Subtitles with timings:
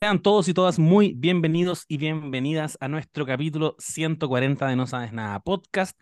[0.00, 5.12] Sean todos y todas muy bienvenidos y bienvenidas a nuestro capítulo 140 de No Sabes
[5.12, 5.96] Nada Podcast.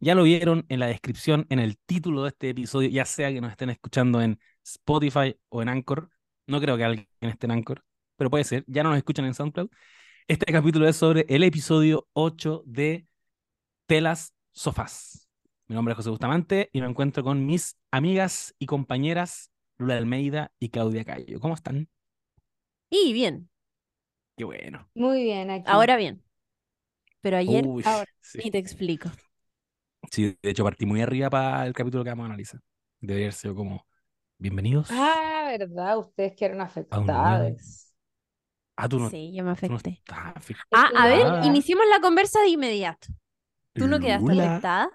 [0.00, 3.40] Ya lo vieron en la descripción, en el título de este episodio, ya sea que
[3.40, 6.10] nos estén escuchando en Spotify o en Anchor.
[6.46, 7.82] No creo que alguien esté en Anchor,
[8.16, 8.64] pero puede ser.
[8.66, 9.70] Ya no nos escuchan en SoundCloud.
[10.26, 13.06] Este capítulo es sobre el episodio 8 de
[13.86, 15.26] Telas Sofás.
[15.68, 20.52] Mi nombre es José Bustamante y me encuentro con mis amigas y compañeras Lula Almeida
[20.58, 21.40] y Claudia Cayo.
[21.40, 21.88] ¿Cómo están?
[22.90, 23.48] Y bien,
[24.36, 24.88] Qué bueno.
[24.94, 25.66] Muy bien, aquí.
[25.70, 26.22] ahora bien.
[27.20, 28.40] Pero ayer Uy, ahora, sí.
[28.44, 29.10] ni te explico.
[30.10, 32.60] Sí, de hecho partí muy arriba para el capítulo que vamos a analizar.
[33.00, 33.86] Debería haber sido como,
[34.38, 35.98] bienvenidos Ah, ¿verdad?
[35.98, 37.56] Ustedes que eran a un nuevo...
[37.58, 37.94] afectadas.
[38.76, 40.02] Ah, tú no, Sí, yo me tú no afecté.
[40.72, 41.40] Ah, a ver, Afectada.
[41.40, 43.08] iniciemos la conversa de inmediato.
[43.76, 44.34] ¿Tú no quedaste Lula.
[44.36, 44.90] afectada?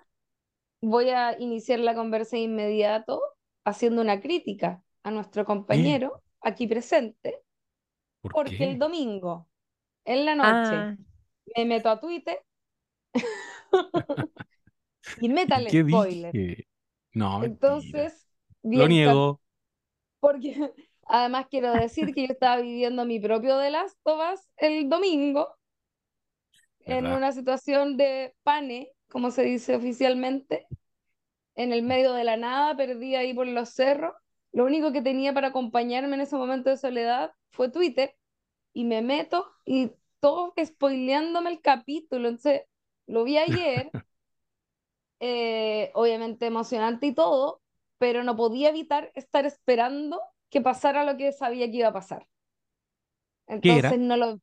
[0.81, 3.21] Voy a iniciar la conversa de inmediato
[3.65, 7.42] haciendo una crítica a nuestro compañero aquí presente,
[8.31, 9.49] ¿Por porque el domingo,
[10.05, 10.97] en la noche, Ah,
[11.55, 12.39] me meto a Twitter
[15.19, 16.37] y métale ¿Qué spoiler.
[16.37, 16.67] dije?
[17.13, 17.41] No.
[17.41, 18.27] Entonces,
[18.73, 19.41] Lo niego.
[20.19, 20.55] porque
[21.07, 25.55] además quiero decir que yo estaba viviendo mi propio The Last of Us el domingo
[26.85, 27.13] en ¿Verdad?
[27.13, 30.67] una situación de pane, como se dice oficialmente,
[31.55, 34.13] en el medio de la nada, perdí ahí por los cerros.
[34.53, 38.15] Lo único que tenía para acompañarme en ese momento de soledad fue Twitter
[38.71, 42.29] y me meto y todo spoileándome el capítulo.
[42.29, 42.61] Entonces,
[43.07, 43.91] lo vi ayer,
[45.19, 47.61] eh, obviamente emocionante y todo,
[47.97, 52.27] pero no podía evitar estar esperando que pasara lo que sabía que iba a pasar.
[53.47, 54.39] Entonces, no lo,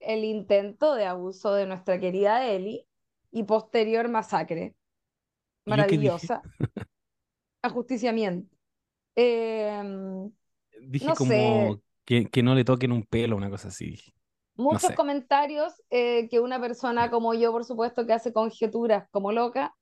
[0.00, 2.86] el intento de abuso de nuestra querida Ellie
[3.30, 4.74] y posterior masacre.
[5.66, 6.42] Maravillosa.
[7.62, 8.53] Ajusticiamiento.
[9.16, 9.82] Eh,
[10.80, 13.90] Dije no como sé, que, que no le toquen un pelo, una cosa así.
[13.90, 14.12] dije.
[14.56, 14.94] No muchos sé.
[14.94, 19.74] comentarios eh, que una persona como yo, por supuesto, que hace conjeturas como loca,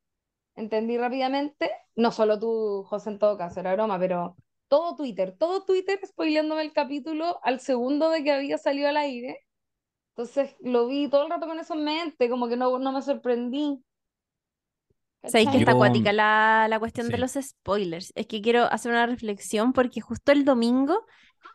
[0.57, 1.71] entendí rápidamente.
[1.97, 4.37] No solo tú, José, en todo caso, era broma, pero
[4.69, 9.39] todo Twitter, todo Twitter spoileándome el capítulo al segundo de que había salido al aire.
[10.11, 13.03] Entonces lo vi todo el rato con eso en mente, como que no, no me
[13.03, 13.83] sorprendí.
[15.27, 17.19] Sabéis que está acuática la, la cuestión de sí.
[17.19, 18.13] los spoilers.
[18.15, 21.05] Es que quiero hacer una reflexión porque justo el domingo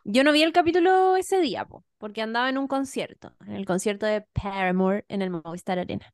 [0.04, 3.66] yo no vi el capítulo ese día, po, porque andaba en un concierto, en el
[3.66, 6.12] concierto de Paramore en el Movistar Arena.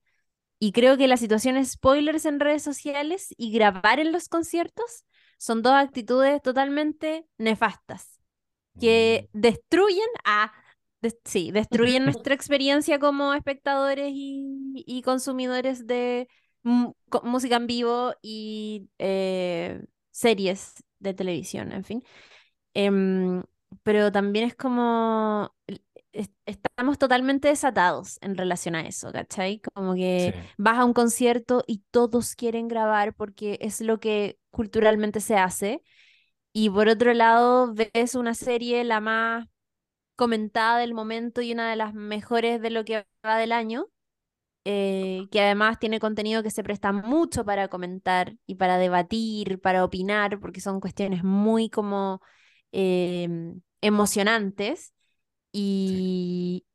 [0.58, 5.04] Y creo que las situaciones spoilers en redes sociales y grabar en los conciertos
[5.38, 8.20] son dos actitudes totalmente nefastas.
[8.78, 10.52] que Mm, destruyen a
[11.00, 16.28] des- sí, destruyen nuestra experiencia como espectadores y, y consumidores de
[16.64, 22.04] música en vivo y eh, series de televisión, en fin.
[22.74, 23.42] Em,
[23.84, 25.54] pero también es como
[26.46, 29.60] estamos totalmente desatados en relación a eso, ¿cachai?
[29.74, 30.30] Como Sí.
[30.30, 35.36] que vas a un concierto y todos quieren grabar porque es lo que culturalmente se
[35.36, 35.82] hace.
[36.52, 39.46] Y por otro lado, ves una serie, la más
[40.16, 43.88] comentada del momento y una de las mejores de lo que va del año,
[44.64, 49.84] eh, que además tiene contenido que se presta mucho para comentar y para debatir, para
[49.84, 52.20] opinar, porque son cuestiones muy como
[52.72, 54.92] em, emocionantes
[55.84, 56.04] Sí.
[56.04, 56.66] y,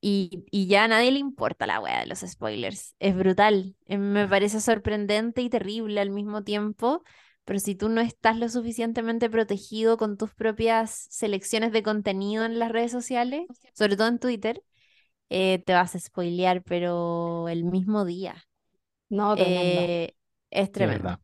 [0.00, 2.94] y, y ya a nadie le importa la wea de los spoilers.
[2.98, 3.76] Es brutal.
[3.86, 7.02] Eh, Me parece sorprendente y terrible al mismo tiempo.
[7.44, 12.58] Pero si tú no estás lo suficientemente protegido con tus propias selecciones de contenido en
[12.58, 14.62] las redes sociales, sobre todo en Twitter,
[15.30, 18.36] eh, te vas a spoilear, pero el mismo día.
[19.10, 19.96] No, tremendo.
[19.98, 20.14] Eh,
[20.50, 21.20] es tremendo.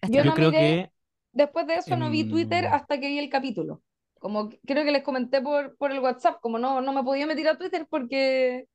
[0.00, 0.92] Es Yo Yo no creo miré, que
[1.32, 3.82] después de eso no vi Twitter em, hasta que vi el capítulo.
[4.20, 7.48] Como creo que les comenté por, por el WhatsApp, como no, no me podía meter
[7.48, 8.66] a Twitter porque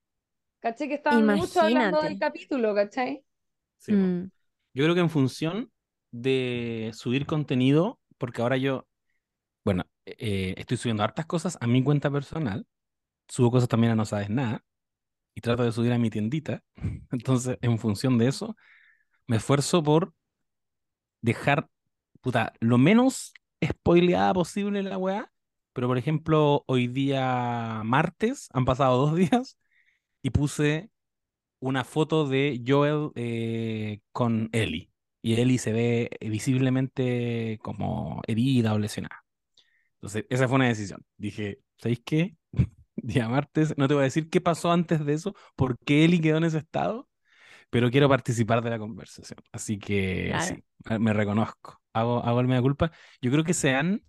[0.62, 2.20] caché que estaban mucho hablando del Imagínate.
[2.20, 3.24] capítulo, ¿cachai?
[3.78, 3.94] sí.
[3.94, 4.26] Mm,
[4.74, 5.72] Yo creo que en función
[6.12, 8.88] de subir contenido, porque ahora yo,
[9.66, 12.68] bueno, eh, estoy subiendo hartas cosas a mi cuenta personal,
[13.28, 14.64] subo cosas también a No Sabes Nada,
[15.36, 16.64] y trato de subir a mi tiendita.
[17.12, 18.56] Entonces, en función de eso,
[19.28, 20.14] me esfuerzo por
[21.22, 21.70] dejar,
[22.22, 23.34] puta, lo menos
[23.64, 25.32] spoileada posible la weá.
[25.74, 29.58] Pero, por ejemplo, hoy día martes, han pasado dos días,
[30.22, 30.90] y puse
[31.60, 34.92] una foto de Joel eh, con Ellie.
[35.22, 39.24] Y Ellie se ve visiblemente como herida o lesionada.
[39.96, 41.06] Entonces, esa fue una decisión.
[41.18, 42.38] Dije, ¿sabéis qué?
[43.24, 46.22] Día martes, no te voy a decir qué pasó antes de eso, por qué Ellie
[46.22, 47.10] quedó en ese estado,
[47.70, 49.40] pero quiero participar de la conversación.
[49.52, 50.42] Así que claro.
[50.42, 50.64] sí,
[51.00, 51.82] me reconozco.
[51.94, 52.92] Hago, hago el mea culpa.
[53.22, 54.04] Yo creo que se han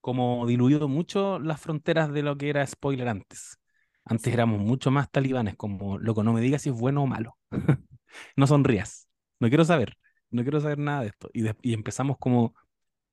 [0.00, 3.58] como diluido mucho las fronteras de lo que era spoiler antes.
[4.04, 7.38] Antes éramos mucho más talibanes, como, loco, no me digas si es bueno o malo.
[8.36, 9.08] no sonrías.
[9.40, 9.98] No quiero saber.
[10.30, 11.30] No quiero saber nada de esto.
[11.34, 12.54] Y, de- y empezamos como,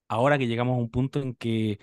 [0.09, 1.79] ahora que llegamos a un punto en que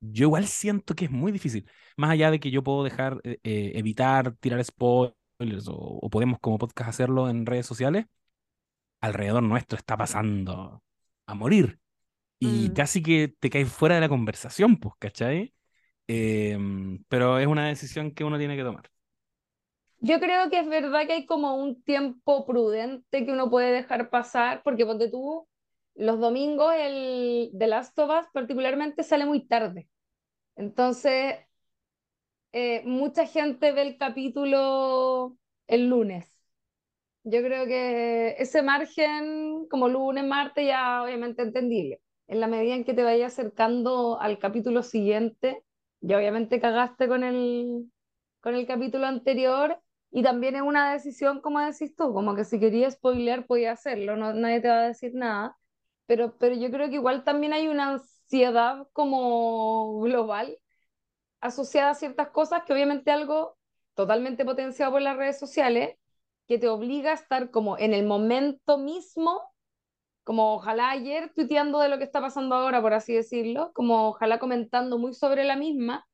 [0.00, 1.68] yo igual siento que es muy difícil.
[1.96, 6.38] Más allá de que yo puedo dejar, eh, eh, evitar tirar spoilers o, o podemos
[6.40, 8.06] como podcast hacerlo en redes sociales,
[9.00, 10.82] alrededor nuestro está pasando
[11.26, 11.80] a morir.
[12.40, 12.74] Y Mm.
[12.74, 15.54] casi que te caes fuera de la conversación, pues, ¿cachai?
[16.08, 18.90] Em, pero es una decisión que uno tiene que tomar.
[19.98, 24.10] Yo creo que es verdad que hay como un tiempo prudente que uno puede dejar
[24.10, 25.48] pasar, porque ponte tú,
[25.94, 29.88] los domingos el The Last of Us particularmente sale muy tarde.
[30.56, 31.36] Entonces,
[32.54, 35.36] eh, mucha gente ve el capítulo
[35.68, 36.26] el lunes.
[37.24, 42.00] Yo creo que ese margen, como lunes, martes, ya obviamente entendible.
[42.28, 45.64] En la medida en que te vayas acercando al capítulo siguiente,
[46.00, 47.90] ya obviamente cagaste con el,
[48.40, 49.80] con el capítulo anterior
[50.10, 54.16] y también es una decisión, como decís tú, como que si querías spoilear podías hacerlo,
[54.16, 55.56] no, nadie te va a decir nada,
[56.06, 60.58] pero, pero yo creo que igual también hay una ansiedad como global
[61.44, 63.58] asociada a ciertas cosas que obviamente algo
[63.94, 65.96] totalmente potenciado por las redes sociales
[66.48, 69.42] que te obliga a estar como en el momento mismo,
[70.24, 74.38] como ojalá ayer tuiteando de lo que está pasando ahora, por así decirlo, como ojalá
[74.38, 76.06] comentando muy sobre la misma,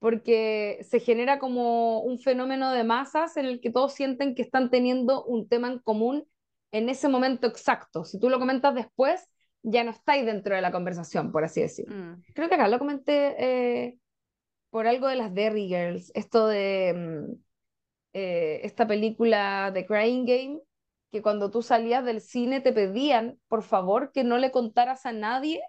[0.00, 4.68] porque se genera como un fenómeno de masas en el que todos sienten que están
[4.68, 6.26] teniendo un tema en común
[6.72, 8.04] en ese momento exacto.
[8.04, 9.30] Si tú lo comentas después,
[9.62, 11.96] ya no estáis dentro de la conversación, por así decirlo.
[11.96, 12.22] Mm.
[12.34, 13.98] Creo que acá lo comenté eh,
[14.74, 16.94] por algo de las Derry Girls, esto de
[17.30, 17.34] mm,
[18.14, 20.60] eh, esta película de Crying Game,
[21.12, 25.12] que cuando tú salías del cine te pedían, por favor, que no le contaras a
[25.12, 25.62] nadie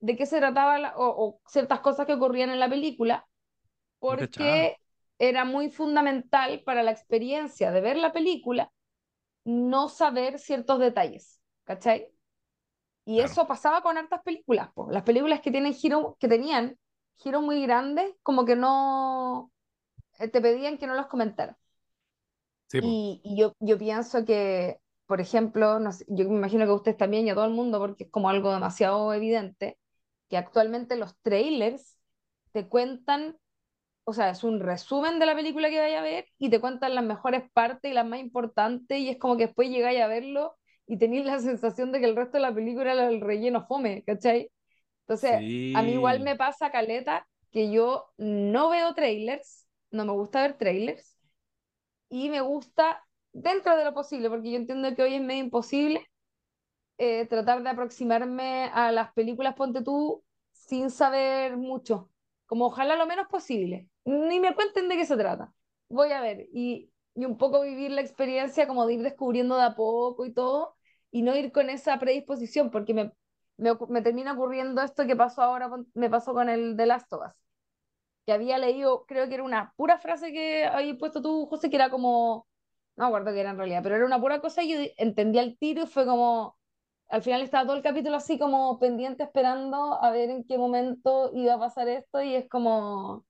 [0.00, 3.26] de qué se trataba la- o, o ciertas cosas que ocurrían en la película,
[4.00, 4.78] porque
[5.18, 8.72] era muy fundamental para la experiencia de ver la película
[9.44, 12.08] no saber ciertos detalles, ¿cachai?
[13.04, 13.34] Y Claro.
[13.34, 14.90] eso pasaba con hartas películas, po.
[14.90, 16.78] Las películas que tienen giro, que tenían
[17.16, 19.52] giros muy grandes, como que no
[20.20, 21.56] eh, te pedían que no los comentaras.
[22.68, 22.80] Sí.
[22.80, 26.96] Y, y yo, yo pienso que, por ejemplo, no sé, yo me imagino que ustedes
[26.96, 29.78] también y a todo el mundo, porque es como algo demasiado evidente,
[30.28, 31.98] que actualmente los trailers
[32.52, 33.36] te cuentan,
[34.04, 36.94] o sea, es un resumen de la película que vaya a ver y te cuentan
[36.96, 40.56] las mejores partes y las más importantes y es como que después llegáis a verlo
[40.86, 44.04] y tenéis la sensación de que el resto de la película era el relleno fome,
[44.04, 44.50] ¿cachai?
[45.06, 50.42] Entonces, a mí igual me pasa, Caleta, que yo no veo trailers, no me gusta
[50.42, 51.16] ver trailers
[52.08, 56.06] y me gusta, dentro de lo posible, porque yo entiendo que hoy es medio imposible,
[56.98, 62.10] eh, tratar de aproximarme a las películas, ponte tú, sin saber mucho,
[62.46, 65.52] como ojalá lo menos posible, ni me cuenten de qué se trata,
[65.88, 69.64] voy a ver y, y un poco vivir la experiencia como de ir descubriendo de
[69.64, 70.76] a poco y todo,
[71.10, 73.12] y no ir con esa predisposición, porque me,
[73.56, 77.22] me, me termina ocurriendo esto que pasó ahora, me pasó con el de Last of
[77.26, 77.32] Us
[78.26, 81.76] que había leído, creo que era una pura frase que había puesto tú, José, que
[81.76, 82.46] era como,
[82.96, 85.38] no me acuerdo qué era en realidad, pero era una pura cosa y yo entendí
[85.38, 86.56] al tiro y fue como,
[87.08, 91.30] al final estaba todo el capítulo así como pendiente esperando a ver en qué momento
[91.34, 93.26] iba a pasar esto y es como,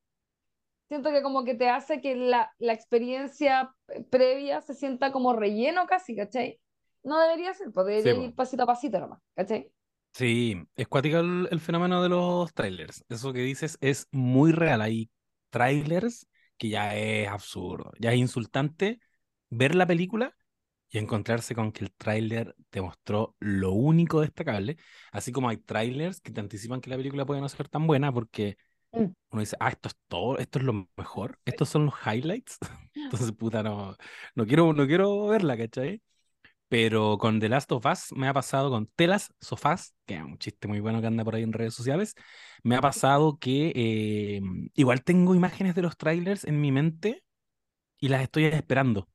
[0.88, 3.75] siento que como que te hace que la, la experiencia
[4.10, 6.60] previa se sienta como relleno casi, ¿cachai?
[7.03, 8.25] No debería ser, pues debería Sí, po.
[8.27, 9.72] ir pasito a pasito nomás, ¿cachai?
[10.15, 13.05] Sí, es cuático el, el fenómeno de los trailers.
[13.09, 14.81] Eso que dices es muy real.
[14.81, 15.11] Hay
[15.51, 19.01] trailers que ya es absurdo, ya es insultante
[19.51, 20.37] ver la película
[20.91, 24.77] y encontrarse con que el tráiler te mostró lo único destacable,
[25.13, 28.13] así como hay trailers que te anticipan que la película puede no ser tan buena
[28.13, 28.56] porque
[28.94, 29.15] Mm.
[29.31, 32.59] uno dice, ah, esto es todo, esto es lo mejor, estos son los highlights.
[33.11, 33.97] Entonces, puta, no,
[34.35, 36.03] no quiero, no quiero verla, ¿cachai?
[36.69, 40.39] Pero con The Last of Us me ha pasado con Telas Sofás, que es un
[40.39, 42.15] chiste muy bueno que anda por ahí en redes sociales.
[42.65, 44.41] Me ha pasado que eh,
[44.75, 47.23] igual tengo imágenes de los trailers en mi mente
[48.01, 49.09] y las estoy esperando.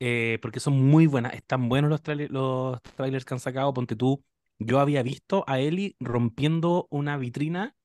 [0.00, 3.72] eh, porque son muy buenas, están buenos los, traile- los trailers que han sacado.
[3.74, 4.24] Ponte tú,
[4.58, 7.76] yo había visto a Ellie rompiendo una vitrina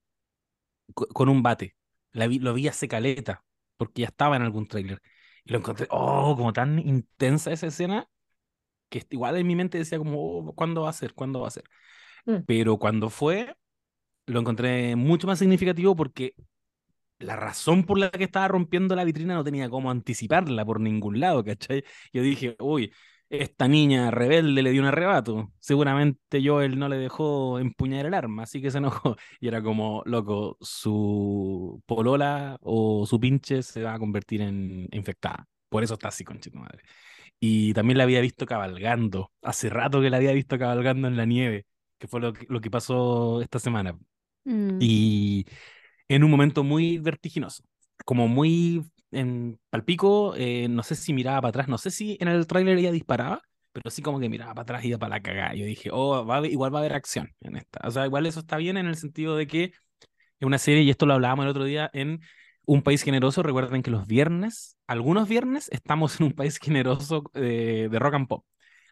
[0.94, 1.76] co- con un bate.
[2.12, 3.44] La vi- lo vi hace caleta,
[3.78, 5.02] porque ya estaba en algún trailer.
[5.44, 8.08] Y lo encontré, oh, como tan intensa esa escena
[8.90, 11.14] que igual en mi mente decía como, "Oh, ¿cuándo va a ser?
[11.14, 11.64] ¿Cuándo va a ser?
[12.26, 12.38] Mm.
[12.48, 13.56] Pero cuando fue,
[14.28, 16.36] lo encontré mucho más significativo porque
[17.20, 21.20] la razón por la que estaba rompiendo la vitrina no tenía cómo anticiparla por ningún
[21.20, 21.84] lado, ¿cachai?
[22.14, 22.92] Yo dije, uy,
[23.30, 25.52] esta niña rebelde le dio un arrebato.
[25.60, 29.16] Seguramente Joel no le dejó empuñar el arma, así que se enojó.
[29.40, 35.48] Y era como, loco, su polola o su pinche se va a convertir en infectada.
[35.70, 36.84] Por eso está así, conchito madre.
[37.48, 39.32] Y también la había visto cabalgando.
[39.44, 41.68] Hace rato que la había visto cabalgando en la nieve,
[42.00, 43.96] que fue lo que, lo que pasó esta semana.
[44.46, 44.80] Mm.
[44.82, 45.46] Y
[46.08, 47.64] en un momento muy vertiginoso,
[48.04, 52.30] como muy en palpico, eh, no sé si miraba para atrás, no sé si en
[52.30, 55.22] el tráiler ella disparaba, pero sí como que miraba para atrás y iba para la
[55.22, 55.54] cagada.
[55.54, 57.88] Yo dije, oh, va igual va a haber acción en esta.
[57.88, 60.90] O sea, igual eso está bien en el sentido de que es una serie, y
[60.90, 62.22] esto lo hablábamos el otro día, en
[62.66, 63.44] un país generoso.
[63.44, 68.28] Recuerden que los viernes, algunos viernes, estamos en un país generoso eh, de rock and
[68.28, 68.46] pop.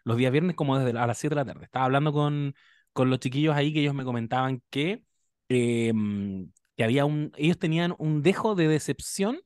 [0.04, 1.64] Los días viernes como desde a las 7 de la tarde.
[1.64, 2.54] Estaba hablando con,
[2.92, 5.02] con los chiquillos ahí que ellos me comentaban que,
[5.48, 9.40] em, que había un, ellos tenían un dejo de decepción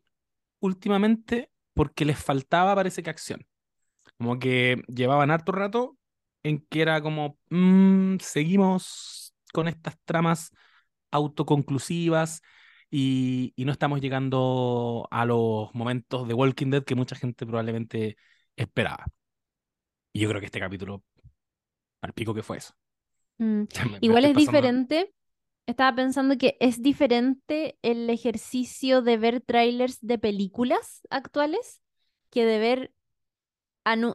[0.61, 3.47] últimamente porque les faltaba, parece que acción.
[4.19, 5.97] Como que llevaban harto rato
[6.43, 10.51] en que era como, "Mm, seguimos con estas tramas
[11.11, 12.43] autoconclusivas
[12.90, 18.16] y, y no estamos llegando a los momentos de Walking Dead que mucha gente probablemente
[18.57, 19.07] esperaba.
[20.12, 21.04] Y yo creo que este capítulo,
[22.02, 22.75] al pico que fue eso.
[23.38, 23.62] Mm.
[23.92, 25.14] Me Igual es pasando- diferente.
[25.66, 31.83] Estaba pensando que es diferente el ejercicio de ver trailers de películas actuales
[32.30, 32.92] que de ver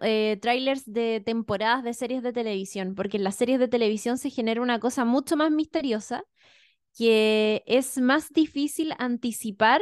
[0.02, 4.30] eh, trailers de temporadas de series de televisión, porque en las series de televisión se
[4.30, 6.24] genera una cosa mucho más misteriosa
[6.98, 9.82] que es más difícil anticipar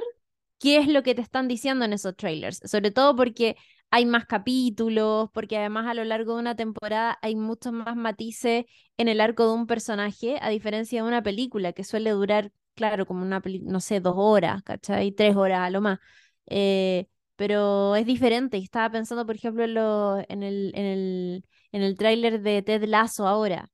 [0.59, 3.57] qué es lo que te están diciendo en esos trailers, sobre todo porque
[3.89, 8.65] hay más capítulos, porque además a lo largo de una temporada hay muchos más matices
[8.97, 13.05] en el arco de un personaje, a diferencia de una película que suele durar, claro,
[13.05, 15.11] como una película, no sé, dos horas, ¿cachai?
[15.11, 15.99] Tres horas a lo más.
[16.47, 18.57] Eh, pero es diferente.
[18.57, 22.83] Estaba pensando, por ejemplo, en, lo- en el, en el, en el tráiler de Ted
[22.85, 23.70] Lasso ahora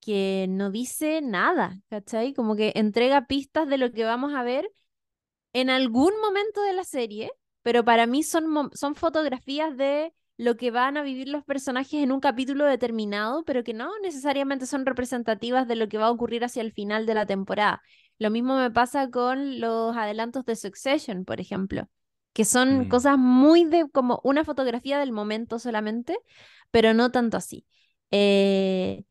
[0.00, 2.34] que no dice nada, ¿cachai?
[2.34, 4.68] Como que entrega pistas de lo que vamos a ver
[5.52, 7.30] en algún momento de la serie,
[7.62, 12.12] pero para mí son, son fotografías de lo que van a vivir los personajes en
[12.12, 16.44] un capítulo determinado, pero que no necesariamente son representativas de lo que va a ocurrir
[16.44, 17.82] hacia el final de la temporada.
[18.18, 21.88] Lo mismo me pasa con los adelantos de Succession, por ejemplo,
[22.32, 22.88] que son Mm.
[22.88, 26.16] cosas muy de como una fotografía del momento solamente,
[26.70, 27.66] pero no tanto así.
[28.10, 29.04] Eh,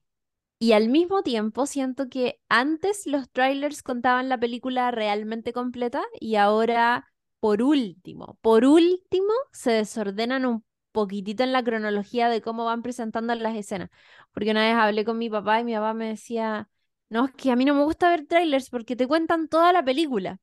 [0.59, 6.35] y al mismo tiempo siento que antes los trailers contaban la película realmente completa y
[6.35, 7.07] ahora,
[7.39, 13.33] por último, por último, se desordenan un poquitito en la cronología de cómo van presentando
[13.35, 13.89] las escenas.
[14.33, 16.69] Porque una vez hablé con mi papá y mi papá me decía,
[17.09, 19.83] no, es que a mí no me gusta ver trailers porque te cuentan toda la
[19.83, 20.39] película.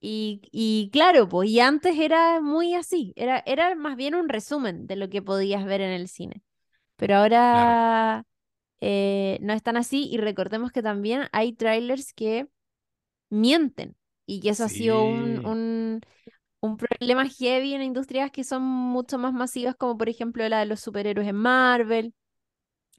[0.00, 4.86] Y, y claro, pues, y antes era muy así, era, era más bien un resumen
[4.86, 6.42] de lo que podías ver en el cine.
[6.96, 8.24] Pero ahora
[8.80, 12.48] eh, no están así y recordemos que también hay trailers que
[13.30, 16.00] mienten y que eso ha sido un, un,
[16.60, 20.66] un problema heavy en industrias que son mucho más masivas como por ejemplo la de
[20.66, 22.14] los superhéroes en Marvel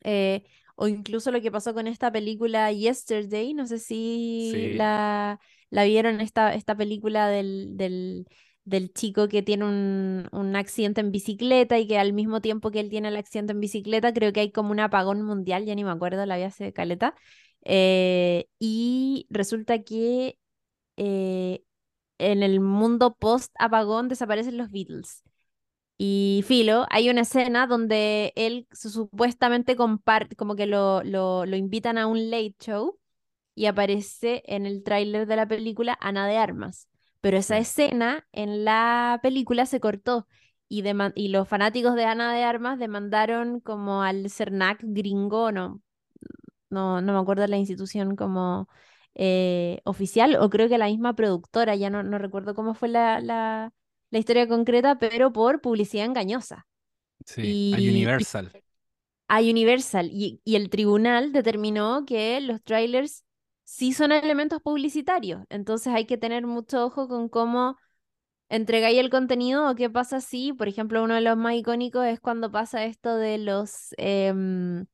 [0.03, 0.43] eh,
[0.75, 4.71] o incluso lo que pasó con esta película Yesterday, no sé si Sí.
[4.73, 8.27] la, la vieron, esta, esta película del, del,
[8.65, 12.79] del chico que tiene un, un accidente en bicicleta y que al mismo tiempo que
[12.81, 15.83] él tiene el accidente en bicicleta, creo que hay como un apagón mundial, ya ni
[15.83, 17.15] me acuerdo, la vi hace caleta.
[17.65, 20.37] eh, y resulta que
[20.97, 21.63] eh,
[22.19, 25.23] en el mundo post-apagón desaparecen los Beatles.
[25.97, 31.55] Y Filo, hay una escena donde él su- supuestamente comparte, como que lo, lo, lo
[31.57, 32.97] invitan a un late show
[33.55, 36.87] y aparece en el tráiler de la película Ana de Armas.
[37.21, 40.27] Pero esa escena en la película se cortó
[40.69, 40.83] y,
[41.15, 45.81] y los fanáticos de Ana de Armas demandaron como al CERNAC gringo, no,
[46.69, 48.67] no, no me acuerdo la institución como
[49.15, 53.19] eh, oficial, o creo que la misma productora, ya no, no recuerdo cómo fue la,
[53.21, 53.73] la,
[54.11, 56.67] la historia concreta, pero por publicidad engañosa
[57.25, 58.51] Sí, a y- y- Universal.
[59.27, 60.09] a Universal.
[60.11, 63.25] Y, y el tribunal determinó que los trailers
[63.69, 65.43] sí son elementos publicitarios.
[65.49, 67.77] Entonces hay que tener mucho ojo con cómo
[68.49, 72.19] entregáis el contenido o qué pasa si, por ejemplo, uno de los más icónicos es
[72.21, 73.95] cuando pasa esto de los...
[73.97, 74.87] em,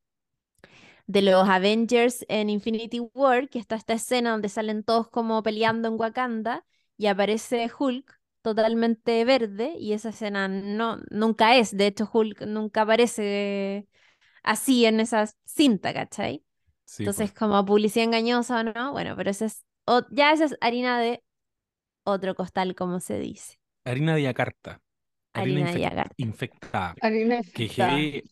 [1.07, 5.87] de los Avengers en Infinity War, que está esta escena donde salen todos como peleando
[5.89, 6.65] en Wakanda
[6.97, 12.81] y aparece Hulk totalmente verde y esa escena no, nunca es, de hecho Hulk nunca
[12.83, 13.87] aparece
[14.43, 16.44] así en esa cinta, ¿cachai?
[16.85, 17.33] Sí, Entonces pues.
[17.33, 21.23] como publicidad engañosa o no, bueno, pero esa es, o- ya esa es harina de
[22.05, 23.57] otro costal, como se dice.
[23.83, 24.81] Harina de Yakarta.
[25.33, 26.11] Harina de infec- Yagar.
[26.17, 26.95] infectada.
[27.01, 27.67] Harina Que infectada.
[27.69, 28.23] heavy-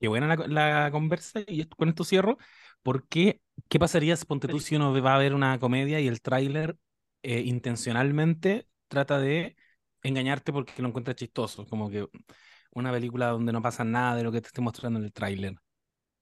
[0.00, 0.46] qué buena la,
[0.84, 2.38] la conversa y con esto cierro.
[2.82, 6.78] Porque, ¿qué pasaría ponte tú si uno va a ver una comedia y el tráiler
[7.22, 9.56] eh, intencionalmente trata de
[10.02, 11.66] engañarte porque lo encuentra chistoso?
[11.66, 12.08] Como que
[12.72, 15.56] una película donde no pasa nada de lo que te esté mostrando en el tráiler.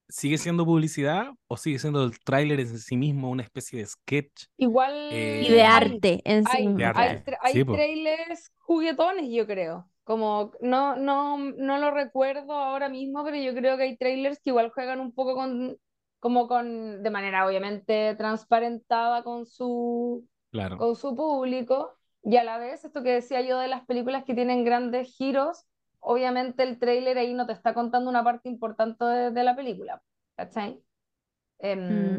[0.08, 4.44] ¿Sigue siendo publicidad o sigue siendo el tráiler en sí mismo una especie de sketch?
[4.58, 7.00] Igual Eh, Y de arte en sí hay, mismo, De arte.
[7.00, 9.90] hay, tra- hay Sí, trailers juguetones, yo creo.
[10.04, 14.50] Como no, no, no lo recuerdo ahora mismo, pero yo creo que hay trailers que
[14.50, 15.76] igual juegan un poco con,
[16.20, 20.76] como con, de manera obviamente transparentada con su, Claro.
[20.76, 21.92] con su público.
[22.22, 25.64] Y a la vez, esto que decía yo de las películas que tienen grandes giros,
[26.06, 30.02] obviamente el tráiler ahí no te está contando una parte importante de, de la película,
[30.36, 30.82] ¿cachai?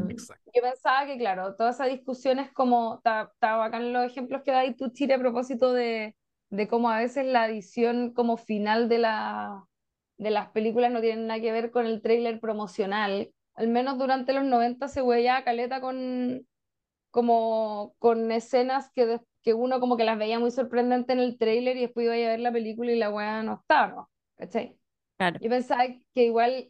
[0.08, 0.52] Exacto.
[0.54, 4.76] yo pensaba que, claro, toda esa discusión es como, está bacán los ejemplos que dais
[4.78, 6.16] tú, Chile, a propósito de,
[6.50, 9.66] de cómo a veces la edición como final de, la,
[10.18, 13.32] de las películas no tiene nada que ver con el tráiler promocional.
[13.56, 16.48] Al menos durante los 90 se veía caleta con,
[17.12, 21.78] como, con escenas que, que uno como que las veía muy sorprendentes en el tráiler
[21.78, 24.10] y después iba a ver la película y la weá no estaba, ¿no?
[24.36, 24.78] ¿Cachai?
[25.16, 25.40] Claro.
[25.40, 26.70] Yo pensaba que igual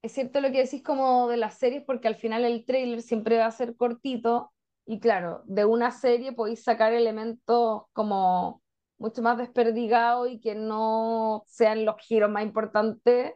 [0.00, 3.38] es cierto lo que decís como de las series, porque al final el tráiler siempre
[3.38, 4.52] va a ser cortito
[4.86, 8.62] y claro, de una serie podéis sacar elementos como
[8.96, 13.32] mucho más desperdigados y que no sean los giros más importantes.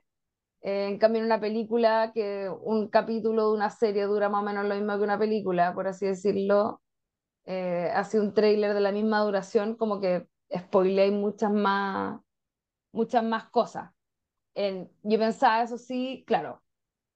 [0.61, 4.47] Eh, en cambio, en una película, que un capítulo de una serie dura más o
[4.47, 6.81] menos lo mismo que una película, por así decirlo,
[7.49, 12.21] eh, hace un tráiler de la misma duración, como que spoileáis muchas más,
[12.93, 13.93] muchas más cosas.
[14.55, 16.63] En- yo pensaba, eso sí, claro,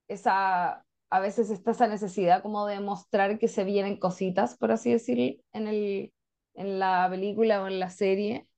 [0.08, 4.92] esa, a veces está esa necesidad como de mostrar que se vienen cositas, por así
[4.92, 6.14] decir, en el,
[6.54, 8.48] en la película o en la serie,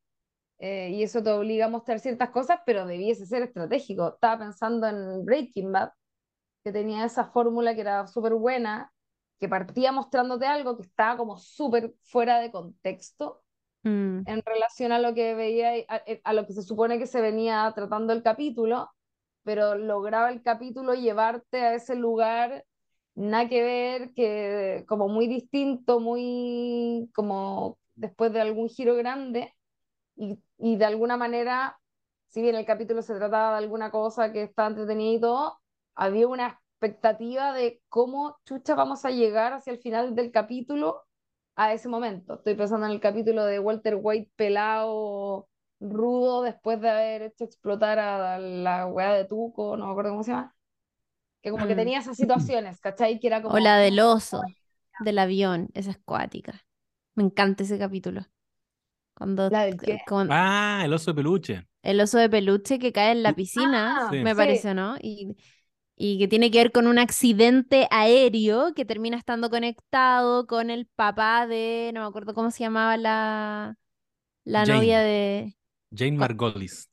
[0.58, 4.14] eh, y eso te obliga a mostrar ciertas cosas, pero debiese ser estratégico.
[4.14, 5.90] Estaba pensando en Breaking Bad,
[6.64, 8.93] que tenía esa fórmula que era súper buena,
[9.40, 13.42] que partía mostrándote algo que estaba como súper fuera de contexto
[13.84, 14.22] Mm.
[14.26, 17.06] en relación a lo que veía, y a, eh, a lo que se supone que
[17.06, 18.90] se venía tratando el capítulo,
[19.42, 22.64] pero lograba el capítulo llevarte a ese lugar,
[23.14, 29.54] nada que ver, que como muy distinto, muy como después de algún giro grande,
[30.16, 31.78] y, y de alguna manera,
[32.28, 35.60] si bien el capítulo se trataba de alguna cosa que estaba entretenida y todo,
[35.94, 41.02] había una expectativa de cómo chucha vamos a llegar hacia el final del capítulo
[41.56, 42.34] a ese momento.
[42.34, 45.48] Estoy pensando en el capítulo de Walter White pelado,
[45.80, 50.22] rudo, después de haber hecho explotar a la weá de Tuco, no me acuerdo cómo
[50.24, 50.54] se llama.
[51.42, 51.76] Que como que Mm.
[51.76, 53.20] tenía esas situaciones, ¿cachai?
[53.20, 53.54] Que era como...
[53.56, 54.40] O la del oso,
[54.98, 56.66] del avión, esa es cuática.
[57.14, 58.26] Me encanta ese capítulo.
[59.14, 60.00] Cuando ¿La del qué?
[60.06, 61.66] con Ah, el oso de peluche.
[61.82, 64.24] el oso de peluche que cae en la piscina, Ah, Sí.
[64.24, 64.36] me sí.
[64.36, 64.96] parece, ¿no?
[65.00, 65.36] Y,
[65.96, 70.86] y que tiene que ver con un accidente aéreo que termina estando conectado con el
[70.86, 73.76] papá de, no me acuerdo cómo se llamaba la,
[74.44, 74.78] la Jane.
[74.78, 75.56] novia de
[75.94, 76.88] Jane Margolis.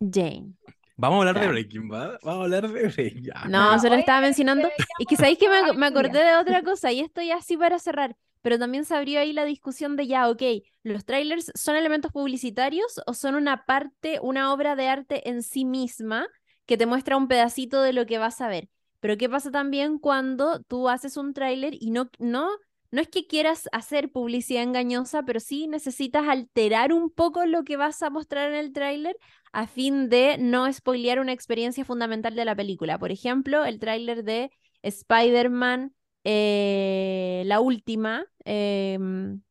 [0.00, 0.54] Jane.
[0.96, 1.48] Vamos a hablar de.
[1.48, 2.18] Breaking Bad.
[2.22, 3.48] Vamos a hablar de Breaking Bad.
[3.48, 4.68] No, se lo oye, estaba mencionando.
[4.98, 7.78] Y que sabéis que me, me acordé de otra cosa, y esto ya así para
[7.78, 8.16] cerrar.
[8.42, 10.42] Pero también se abrió ahí la discusión de ya, ok,
[10.82, 15.64] ¿los trailers son elementos publicitarios o son una parte, una obra de arte en sí
[15.64, 16.26] misma
[16.66, 18.68] que te muestra un pedacito de lo que vas a ver?
[19.00, 22.48] Pero ¿qué pasa también cuando tú haces un tráiler y no, no,
[22.90, 27.76] no es que quieras hacer publicidad engañosa, pero sí necesitas alterar un poco lo que
[27.76, 29.16] vas a mostrar en el tráiler
[29.52, 32.98] a fin de no spoilear una experiencia fundamental de la película.
[32.98, 34.50] Por ejemplo, el tráiler de
[34.82, 35.94] Spider-Man,
[36.24, 39.42] eh, la última, em,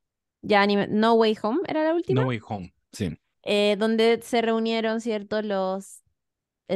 [0.41, 2.21] ya anime- No Way Home, ¿era la última?
[2.21, 2.73] No Way Home.
[2.91, 3.17] Sí.
[3.43, 5.41] Eh, donde se reunieron, ¿cierto?
[5.41, 6.00] Los...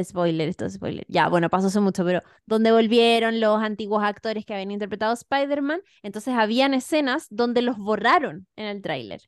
[0.02, 1.04] Spoiler, esto es spoiler.
[1.08, 5.14] Ya, bueno, pasó hace mucho, pero donde volvieron los antiguos actores que habían interpretado a
[5.14, 9.22] Spider-Man, entonces habían escenas donde los borraron en el tráiler.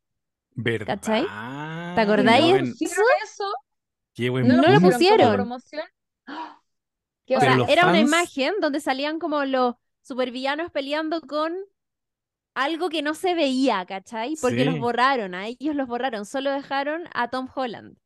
[0.54, 0.98] ¿Verdad?
[1.00, 1.22] ¿Cachai?
[1.22, 3.44] ¿Te ¿Te acordáis ¿No pusieron eso?
[4.14, 5.52] qué buen ¿No lo No lo pusieron
[7.30, 11.54] O sea, era una imagen donde salían como los supervillanos peleando con
[12.54, 14.34] algo que no se veía, ¿cachai?
[14.40, 17.96] Porque los borraron, a ellos los borraron, solo dejaron a Tom Holland,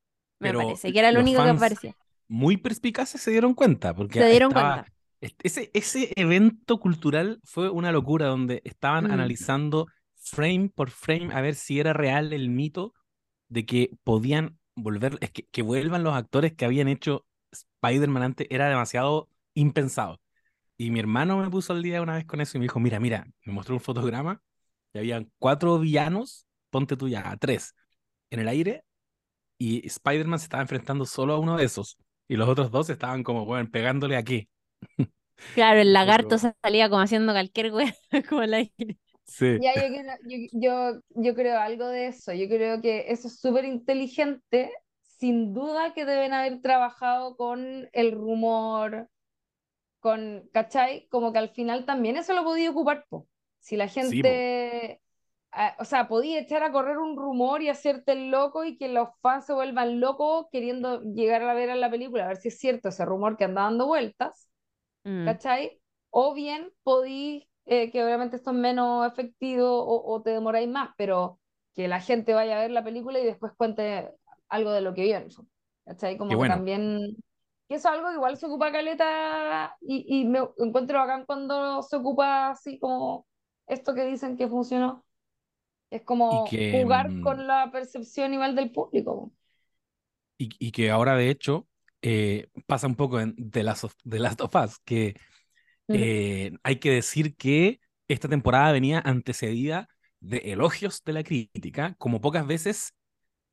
[0.40, 1.96] me Pero parece, que era el único que aparecía.
[2.28, 4.92] Muy perspicaces se dieron cuenta, porque Se dieron estaba, cuenta.
[5.20, 9.10] ese, ese evento cultural fue una locura donde estaban Mm.
[9.10, 12.94] analizando frame por frame a ver si era real el mito
[13.48, 18.46] de que podían volver, es que, que vuelvan los actores que habían hecho Spider-Man antes,
[18.50, 20.20] era demasiado impensado.
[20.78, 23.00] Y mi hermano me puso al día una vez con eso y me dijo, mira,
[23.00, 24.42] mira, me mostró un fotograma
[24.94, 27.74] y habían cuatro villanos, ponte tú ya, tres,
[28.30, 28.84] en el aire
[29.58, 31.98] y Spider-Man se estaba enfrentando solo a uno de esos.
[32.32, 34.48] Y los otros dos estaban como, bueno, pegándole aquí.
[35.54, 37.94] Claro, el lagarto poco- salía como haciendo cualquier wea
[38.28, 38.98] como aire.
[39.24, 39.60] Sí.
[39.60, 42.32] Ya, yo, creo- yo, yo, yo creo algo de eso.
[42.32, 44.72] Yo creo que eso es súper inteligente.
[45.02, 49.08] Sin duda que deben haber trabajado con el rumor,
[50.00, 51.08] con, ¿cachai?
[51.10, 53.28] Como que al final también eso lo podía ocupar, po.
[53.60, 54.42] Si la Sí,
[55.78, 59.08] o sea, podía echar a correr un rumor y hacerte el loco y que los
[59.20, 62.58] fans se vuelvan locos queriendo llegar a ver a la película, a ver si es
[62.58, 64.48] cierto ese rumor que anda dando vueltas.
[65.04, 65.24] Mm.
[65.24, 65.80] ¿cachai?
[66.10, 70.90] O bien podí, eh, que obviamente esto es menos efectivo o, o te demoráis más,
[70.96, 71.40] pero
[71.74, 74.10] que la gente vaya a ver la película y después cuente
[74.48, 75.20] algo de lo que vio,
[75.84, 76.18] ¿cachai?
[76.18, 76.46] Como Qué que bueno.
[76.46, 77.16] también,
[77.68, 81.82] que eso es algo que igual se ocupa caleta y, y me encuentro bacán cuando
[81.82, 83.26] se ocupa así como
[83.66, 85.04] esto que dicen que funcionó.
[85.92, 89.30] Es como que, jugar mm, con la percepción igual del público.
[90.38, 91.68] Y, y que ahora, de hecho,
[92.00, 95.14] eh, pasa un poco en The Last of, The Last of Us, que
[95.88, 99.88] eh, hay que decir que esta temporada venía antecedida
[100.20, 102.94] de elogios de la crítica, como pocas veces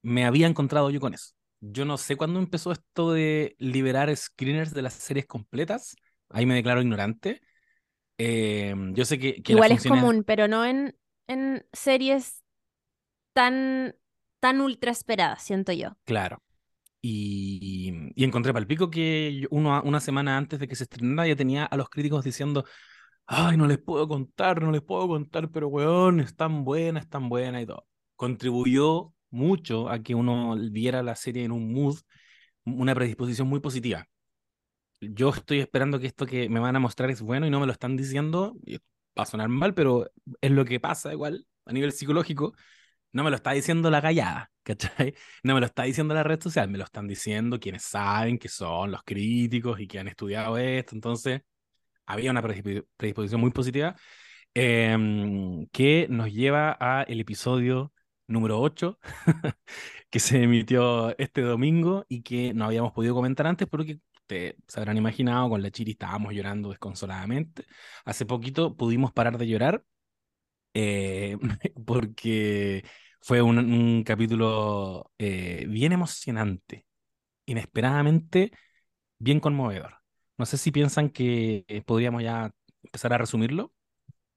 [0.01, 1.33] me había encontrado yo con eso.
[1.61, 5.95] Yo no sé cuándo empezó esto de liberar screeners de las series completas,
[6.29, 7.41] ahí me declaro ignorante.
[8.17, 10.95] Eh, yo sé que, Igual es funciones- común, pero no en,
[11.29, 12.43] en series
[13.33, 13.95] tan,
[14.39, 15.95] tan ultra esperadas, siento yo.
[16.03, 16.43] Claro.
[17.01, 21.63] Y, y encontré palpico que uno, una semana antes de que se estrenara ya tenía
[21.65, 22.65] a los críticos diciendo,
[23.27, 27.07] ay, no les puedo contar, no les puedo contar, pero weón, es tan buena, es
[27.07, 27.85] tan buena y todo.
[28.15, 31.99] Contribuyó mucho a que uno viera la serie en un mood,
[32.65, 34.07] una predisposición muy positiva.
[34.99, 37.67] Yo estoy esperando que esto que me van a mostrar es bueno y no me
[37.67, 38.57] lo están diciendo,
[39.19, 40.09] va a sonar mal, pero
[40.41, 42.53] es lo que pasa igual a nivel psicológico
[43.11, 45.15] no me lo está diciendo la gallada, ¿cachai?
[45.43, 48.49] No me lo está diciendo la red social, me lo están diciendo quienes saben que
[48.49, 50.95] son los críticos y que han estudiado esto.
[50.95, 51.41] Entonces,
[52.05, 53.95] había una predisp- predisposición muy positiva
[54.53, 57.93] em, que nos lleva a el episodio
[58.27, 58.99] número 8
[60.09, 64.79] que se emitió este domingo y que no habíamos podido comentar antes porque ustedes se
[64.79, 67.65] habrán imaginado, con la Chiri estábamos llorando desconsoladamente.
[68.05, 69.83] Hace poquito pudimos parar de llorar
[70.73, 71.37] eh,
[71.85, 72.85] porque
[73.21, 76.85] fue un, un capítulo eh, bien emocionante,
[77.45, 78.51] inesperadamente
[79.19, 79.95] bien conmovedor.
[80.37, 82.51] No sé si piensan que eh, podríamos ya
[82.83, 83.73] empezar a resumirlo.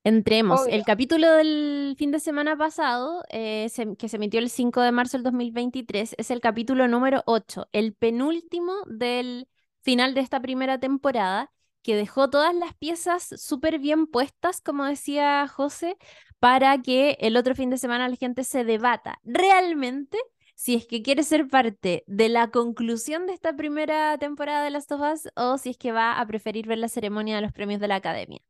[0.05, 0.62] Entremos.
[0.62, 0.74] Obvio.
[0.74, 4.90] El capítulo del fin de semana pasado, eh, se- que se emitió el 5 de
[4.92, 9.46] marzo del 2023, es el capítulo número 8, el penúltimo del
[9.83, 11.51] final de esta primera temporada,
[11.83, 15.97] que dejó todas las piezas súper bien puestas, como decía José,
[16.38, 20.18] para que el otro fin de semana la gente se debata realmente
[20.55, 24.92] si es que quiere ser parte de la conclusión de esta primera temporada de Last
[24.92, 27.81] of Us o si es que va a preferir ver la ceremonia de los premios
[27.81, 28.40] de la Academia.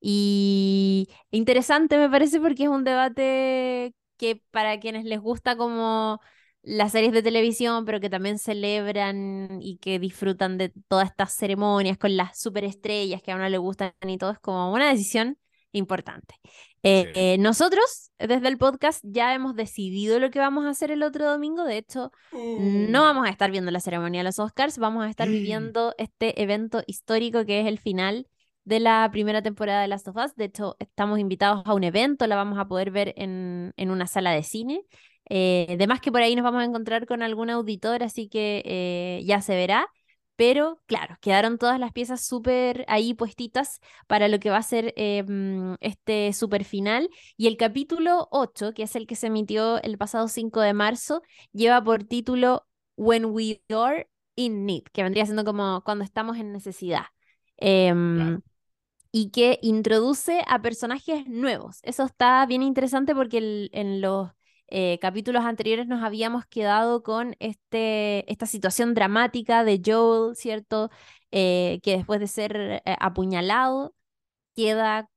[0.00, 6.20] Y interesante me parece porque es un debate que para quienes les gusta como
[6.64, 11.98] las series de televisión, pero que también celebran y que disfrutan de todas estas ceremonias
[11.98, 15.38] con las superestrellas que a uno le gustan y todo, es como una decisión
[15.72, 16.36] importante.
[16.82, 17.20] Eh, Sí.
[17.20, 21.28] eh, nosotros, desde el podcast, ya hemos decidido lo que vamos a hacer el otro
[21.30, 21.64] domingo.
[21.64, 25.28] De hecho, no vamos a estar viendo la ceremonia de los Oscars, vamos a estar
[25.28, 28.26] viviendo este evento histórico que es el final
[28.64, 30.34] de la primera temporada de Last of Us.
[30.36, 34.06] De hecho, estamos invitados a un evento, la vamos a poder ver en, en una
[34.06, 34.82] sala de cine.
[35.30, 39.22] Eh, además que por ahí nos vamos a encontrar con algún auditor, así que eh,
[39.24, 39.88] ya se verá.
[40.36, 44.92] Pero claro, quedaron todas las piezas súper ahí puestitas para lo que va a ser
[44.96, 47.08] eh, mm, este super final.
[47.36, 51.22] Y el capítulo 8, que es el que se emitió el pasado 5 de marzo,
[51.52, 56.50] lleva por título When We Are in Need, que vendría siendo como cuando estamos en
[56.52, 57.04] necesidad.
[57.56, 58.42] Em, Claro.
[59.12, 61.78] Y que introduce a personajes nuevos.
[61.82, 64.30] Eso está bien interesante porque el- en los
[64.68, 70.90] eh, capítulos anteriores nos habíamos quedado con este, esta situación dramática de Joel, ¿cierto?
[71.30, 73.94] Eh, que después de ser eh, apuñalado
[74.54, 75.08] queda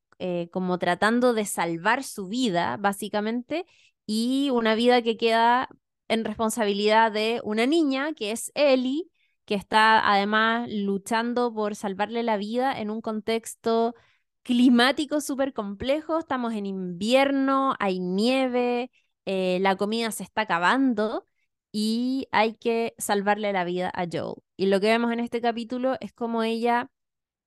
[0.51, 3.67] como tratando de salvar su vida, básicamente,
[4.07, 5.69] y una vida que queda
[6.07, 9.03] en responsabilidad de una niña, que es Ellie,
[9.45, 13.95] que está además luchando por salvarle la vida en un contexto
[14.43, 16.19] climático súper complejo.
[16.19, 18.91] Estamos en invierno, hay nieve,
[19.27, 21.27] eh, la comida se está acabando
[21.71, 24.35] y hay que salvarle la vida a Joel.
[24.57, 26.89] Y lo que vemos en este capítulo es como ella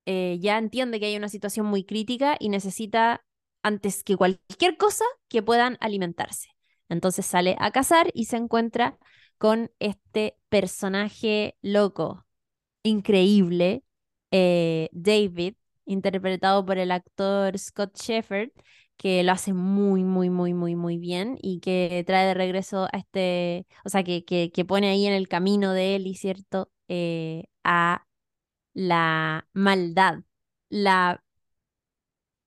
[0.07, 3.25] eh, ya entiende que hay una situación muy crítica y necesita,
[3.63, 6.49] antes que cualquier cosa, que puedan alimentarse.
[6.89, 8.99] Entonces sale a cazar y se encuentra
[9.39, 12.27] con este personaje loco,
[12.83, 13.85] increíble,
[14.33, 15.55] eh, David,
[15.87, 18.51] interpretado por el actor Scott Shepard,
[19.01, 22.99] que lo hace muy, muy, muy, muy, muy bien y que trae de regreso a
[22.99, 26.71] este, o sea, que, que, que pone ahí en el camino de él, y cierto,
[26.89, 28.07] eh, a
[28.75, 30.21] la maldad,
[30.71, 31.23] la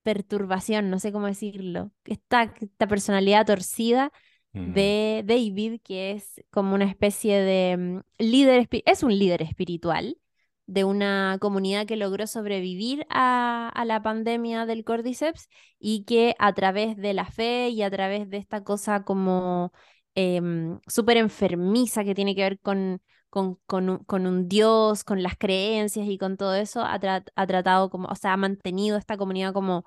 [0.03, 4.11] perturbación, no sé cómo decirlo, esta, esta personalidad torcida
[4.55, 4.73] Mm.
[4.73, 10.17] de David, que es como una especie de mm, líder, es un líder espiritual
[10.65, 15.49] de una comunidad que logró sobrevivir a, a la pandemia del Cordyceps
[15.79, 19.71] y que a través de la fe y a través de esta cosa como
[20.15, 25.23] em, súper enfermiza que tiene que ver con, con, con un, con un Dios, con
[25.23, 26.99] las creencias y con todo eso, ha,
[27.35, 29.85] ha tratado como, o sea, ha mantenido esta comunidad como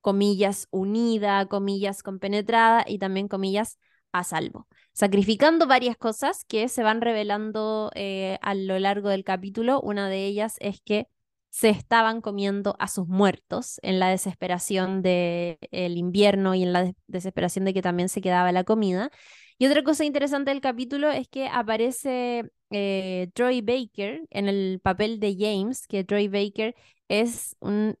[0.00, 3.78] comillas, unida, comillas, compenetrada y también comillas,
[4.12, 9.80] a salvo, sacrificando varias cosas que se van revelando eh, a lo largo del capítulo.
[9.80, 11.08] Una de ellas es que
[11.50, 15.58] se estaban comiendo a sus muertos en la desesperación del
[15.96, 19.10] invierno y en la des- desesperación de que también se quedaba la comida.
[19.58, 25.20] Y otra cosa interesante del capítulo es que aparece eh, Troy Baker en el papel
[25.20, 26.74] de James, que Troy Baker
[27.08, 27.96] es un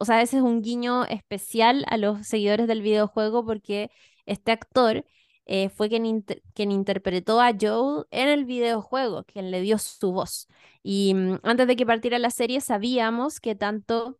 [0.00, 3.90] o sea, ese es un guiño especial a los seguidores del videojuego porque
[4.26, 5.04] este actor
[5.46, 10.48] eh, fue quien, quien interpretó a Joel en el videojuego, quien le dio su voz.
[10.82, 14.18] Y mm, antes de que partiera la serie sabíamos que tanto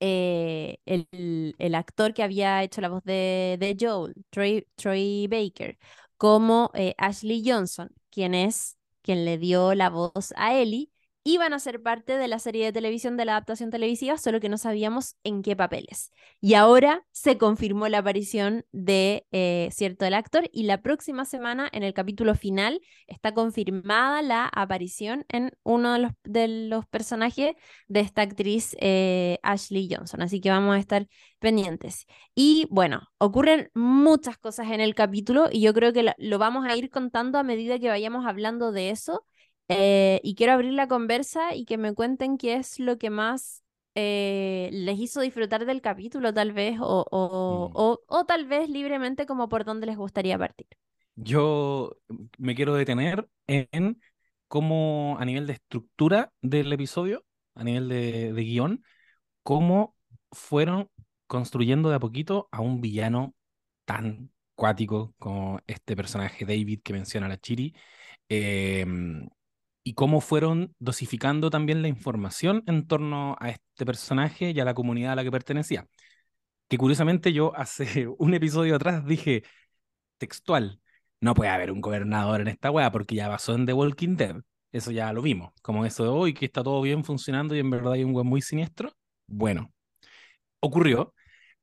[0.00, 5.78] eh, el, el actor que había hecho la voz de, de Joel, Troy, Troy Baker,
[6.16, 10.90] como eh, Ashley Johnson, quien es quien le dio la voz a Ellie,
[11.24, 14.50] iban a ser parte de la serie de televisión de la adaptación televisiva, solo que
[14.50, 16.12] no sabíamos en qué papeles.
[16.40, 21.68] Y ahora se confirmó la aparición de, eh, cierto, el actor y la próxima semana,
[21.72, 27.54] en el capítulo final, está confirmada la aparición en uno de los, de los personajes
[27.88, 30.22] de esta actriz eh, Ashley Johnson.
[30.22, 31.06] Así que vamos a estar
[31.38, 32.06] pendientes.
[32.34, 36.66] Y bueno, ocurren muchas cosas en el capítulo y yo creo que lo, lo vamos
[36.66, 39.24] a ir contando a medida que vayamos hablando de eso.
[39.68, 43.62] Eh, y quiero abrir la conversa y que me cuenten qué es lo que más
[43.94, 47.74] eh, les hizo disfrutar del capítulo, tal vez, o, o, Mm.
[47.74, 50.66] o, o tal vez libremente como por dónde les gustaría partir.
[51.16, 51.96] Yo
[52.38, 54.00] me quiero detener en
[54.48, 57.24] cómo a nivel de estructura del episodio,
[57.54, 58.84] a nivel de, de guion,
[59.42, 59.96] cómo
[60.32, 60.90] fueron
[61.26, 63.34] construyendo de a poquito a un villano
[63.84, 67.74] tan cuático como este personaje David que menciona la Chiri,
[68.28, 69.28] em,
[69.84, 74.74] y cómo fueron dosificando también la información en torno a este personaje y a la
[74.74, 75.86] comunidad a la que pertenecía.
[76.68, 79.44] Que curiosamente yo hace un episodio atrás dije
[80.18, 80.80] textual,
[81.20, 84.36] no puede haber un gobernador en esta wea porque ya pasó en The Walking Dead.
[84.72, 87.70] Eso ya lo vimos, como eso de hoy que está todo bien funcionando y en
[87.70, 88.92] verdad hay un web muy siniestro.
[89.26, 89.72] Bueno,
[90.60, 91.14] ocurrió,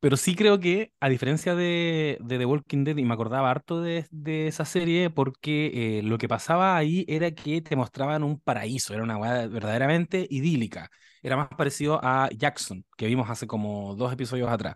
[0.01, 4.07] pero sí creo que, a diferencia de, The Walking Dead, y me acordaba harto de,
[4.11, 8.93] de esa serie, porque eh, lo que pasaba ahí era que te mostraban un paraíso,
[8.93, 10.89] era una verdaderamente idílica.
[11.23, 14.75] Era más parecido a Jackson, que vimos hace como dos episodios atrás.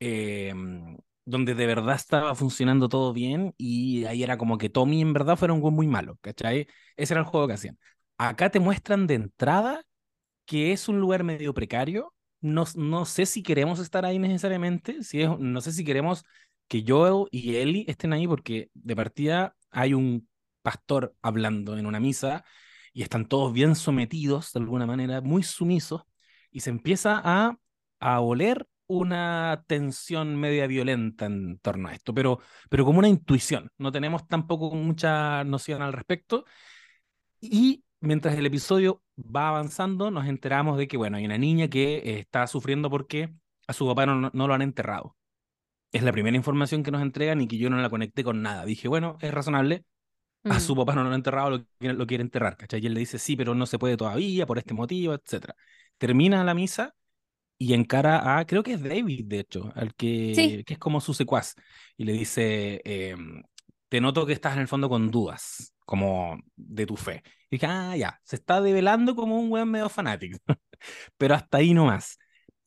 [0.00, 0.54] Eh,
[1.24, 5.36] donde de verdad estaba funcionando todo bien y ahí era como que Tommy en verdad
[5.36, 6.66] fuera un güey muy malo, ¿cachai?
[6.96, 7.78] Ese era el juego que hacían.
[8.16, 9.82] Acá te muestran de entrada
[10.46, 12.14] que es un lugar medio precario.
[12.40, 16.24] No, no sé si queremos estar ahí necesariamente, si es, no sé si queremos
[16.68, 20.28] que Joel y Ellie estén ahí porque de partida hay un
[20.62, 22.44] pastor hablando en una misa
[22.92, 26.02] y están todos bien sometidos de alguna manera, muy sumisos,
[26.50, 27.56] y se empieza a,
[28.00, 32.38] a oler una tensión media violenta en torno a esto, pero,
[32.70, 36.44] pero como una intuición, no tenemos tampoco mucha noción al respecto.
[37.40, 42.18] Y mientras el episodio va avanzando, nos enteramos de que, bueno, hay una niña que
[42.20, 43.32] está sufriendo porque
[43.66, 45.16] a su papá no, no lo han enterrado.
[45.92, 48.64] Es la primera información que nos entregan y que yo no la conecté con nada.
[48.66, 49.84] Dije, bueno, es razonable,
[50.48, 50.60] a Mm.
[50.60, 52.80] su papá no lo han enterrado, lo, quiere- lo quiere enterrar, ¿cachai?
[52.82, 55.54] Y él le dice, sí, pero no se puede todavía por este motivo, etc.
[55.98, 56.94] Termina la misa
[57.58, 59.94] y encara a, creo que es David, de hecho, al
[60.32, 61.54] Sí, que, que es como su secuaz,
[61.96, 63.42] y le dice, em,
[63.88, 67.22] te noto que estás en el fondo con dudas, como de tu fe.
[67.50, 70.38] Y dije, ah, ya, se está develando como un weón medio fanático,
[71.16, 72.18] pero hasta ahí nomás.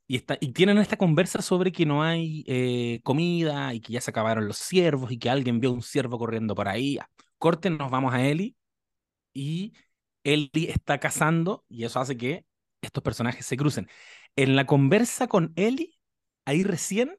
[0.08, 4.02] Y, está, y tienen esta conversa sobre que no hay eh, comida y que ya
[4.02, 7.00] se acabaron los ciervos y que alguien vio un ciervo corriendo por ahí.
[7.38, 8.56] Corten, nos vamos a Ellie
[9.34, 9.74] y
[10.24, 12.46] Ellie está cazando y eso hace que
[12.82, 13.90] estos personajes se crucen.
[14.36, 15.98] En la conversa con Ellie,
[16.46, 17.18] ahí recién,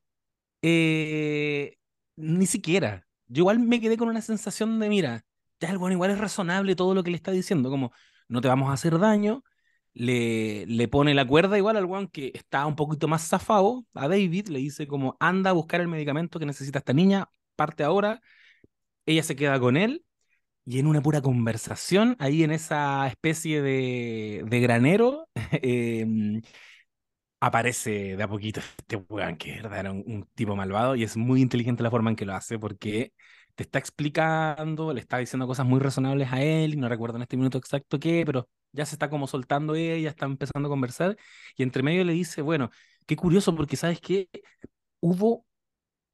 [0.63, 1.77] eh,
[2.17, 3.07] ni siquiera.
[3.29, 5.25] Yo igual me quedé con una sensación de, mira,
[5.63, 7.93] ya el igual es razonable todo lo que le está diciendo, como
[8.29, 9.45] no te vamos a hacer daño,
[9.95, 14.09] le, le pone la cuerda igual al weón que está un poquito más zafado, a
[14.09, 18.21] David, le dice como anda a buscar el medicamento que necesita esta niña, parte ahora,
[19.07, 20.05] ella se queda con él
[20.67, 25.29] y en una pura conversación, ahí en esa especie de, de granero,
[25.63, 26.43] em,
[27.41, 31.41] aparece de a poquito este weón que era un, un tipo malvado y es muy
[31.43, 33.13] inteligente la forma en que lo hace porque
[33.55, 37.23] te está explicando, le está diciendo cosas muy razonables a él, y no recuerdo en
[37.23, 40.71] este minuto exacto qué, pero ya se está como soltando ella, ya está empezando a
[40.71, 41.17] conversar,
[41.57, 42.71] y entre medio le dice, bueno,
[43.07, 44.29] qué curioso, porque sabes que
[45.01, 45.47] hubo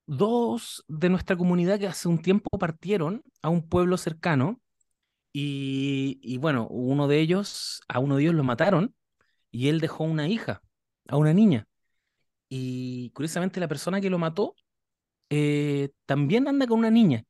[0.06, 4.60] dos de nuestra comunidad que hace un tiempo partieron a un pueblo cercano,
[5.32, 8.94] y, y bueno, uno de ellos, a uno de ellos lo mataron,
[9.50, 10.62] y él dejó una hija,
[11.08, 11.66] a una niña.
[12.48, 14.54] Y curiosamente la persona que lo mató
[15.30, 17.24] eh, también anda con una niña.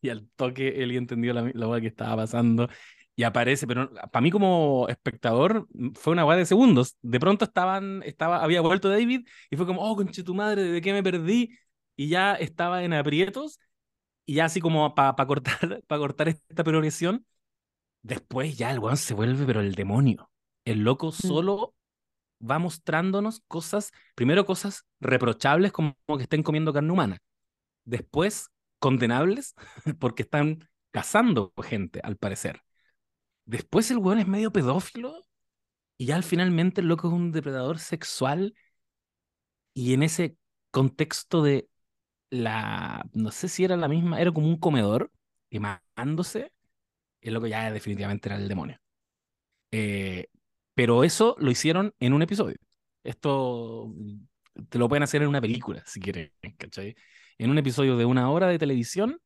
[0.00, 2.68] Y al toque él entendió la, la que estaba pasando
[3.14, 6.96] y aparece, pero para mí como espectador fue una weá de segundos.
[7.02, 10.80] De pronto estaban, estaba, había vuelto David y fue como, oh, conche tu madre, ¿de
[10.80, 11.56] qué me perdí?
[11.96, 13.58] Y ya estaba en aprietos
[14.26, 17.26] y ya así como para pa cortar, para cortar esta progresión,
[18.02, 20.30] después ya el weón se vuelve, pero el demonio.
[20.64, 21.28] El loco Mm.
[21.28, 21.74] solo
[22.40, 27.18] va mostrándonos cosas, primero cosas reprochables como que estén comiendo carne humana,
[27.84, 28.50] después
[28.82, 29.54] condenables
[30.00, 32.62] porque están cazando gente, al parecer.
[33.46, 35.22] Después el weón es medio pedófilo
[35.98, 38.54] y ya al finalmente el loco es un depredador sexual
[39.74, 40.36] y en ese
[40.70, 41.68] contexto de
[42.30, 45.12] la, no sé si era la misma, era como un comedor
[45.50, 46.52] quemándose,
[47.22, 48.78] el loco ya definitivamente era el demonio.
[49.72, 50.28] Eh,
[50.74, 52.56] pero eso lo hicieron en un episodio.
[53.04, 53.92] Esto
[54.68, 56.94] te lo pueden hacer en una película, si quieren, ¿cachai?
[57.42, 59.18] En un episodio de una hora de televisión,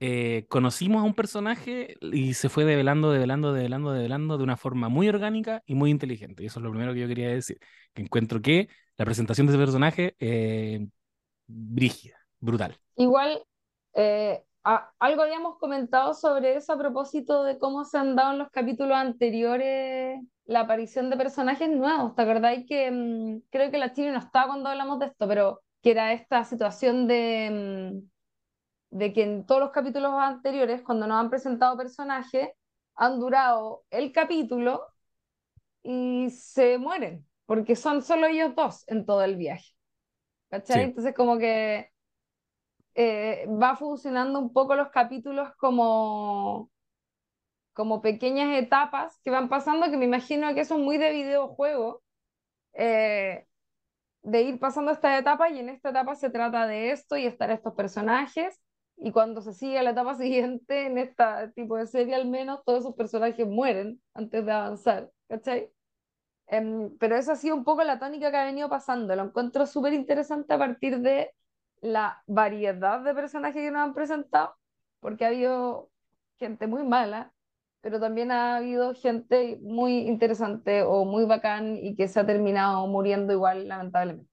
[0.00, 4.88] eh, conocimos a un personaje y se fue develando, develando, develando, develando de una forma
[4.88, 6.42] muy orgánica y muy inteligente.
[6.42, 7.58] Y eso es lo primero que yo quería decir.
[7.92, 10.86] Que encuentro que la presentación de ese personaje, eh,
[11.46, 12.74] brígida, brutal.
[12.96, 13.42] Igual,
[13.92, 18.38] eh, a- algo habíamos comentado sobre eso a propósito de cómo se han dado en
[18.38, 22.14] los capítulos anteriores la aparición de personajes nuevos.
[22.14, 25.60] ¿Te acordáis que mm, creo que la Chile no estaba cuando hablamos de esto, pero
[25.82, 28.02] que era esta situación de,
[28.92, 32.50] mm, de que en todos los capítulos anteriores, cuando nos han presentado personajes,
[32.94, 34.86] han durado el capítulo
[35.82, 39.72] y se mueren, porque son solo ellos dos en todo el viaje.
[40.50, 40.76] ¿Cachai?
[40.76, 40.82] Sí.
[40.82, 41.90] Entonces como que
[42.94, 46.70] eh, va funcionando un poco los capítulos como,
[47.72, 52.02] como pequeñas etapas que van pasando, que me imagino que son muy de videojuego,
[52.74, 53.47] eh,
[54.22, 57.50] de ir pasando esta etapa y en esta etapa se trata de esto y estar
[57.50, 58.60] estos personajes.
[58.96, 62.64] Y cuando se sigue a la etapa siguiente, en este tipo de serie al menos,
[62.64, 65.70] todos esos personajes mueren antes de avanzar, ¿cachai?
[66.48, 69.14] Em, pero esa ha sido un poco la tónica que ha venido pasando.
[69.14, 71.34] Lo encuentro súper interesante a partir de
[71.80, 74.56] la variedad de personajes que nos han presentado,
[75.00, 75.90] porque ha habido
[76.38, 77.32] gente muy mala,
[77.80, 82.86] pero también ha habido gente muy interesante o muy bacán y que se ha terminado
[82.86, 84.30] muriendo igual, lamentablemente.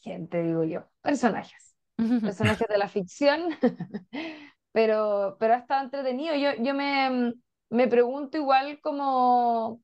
[0.00, 1.76] Gente, digo yo, personajes,
[2.22, 3.50] personajes de la ficción,
[4.72, 6.34] pero, pero ha estado entretenido.
[6.34, 7.34] Yo, yo me,
[7.70, 9.82] me pregunto igual cómo,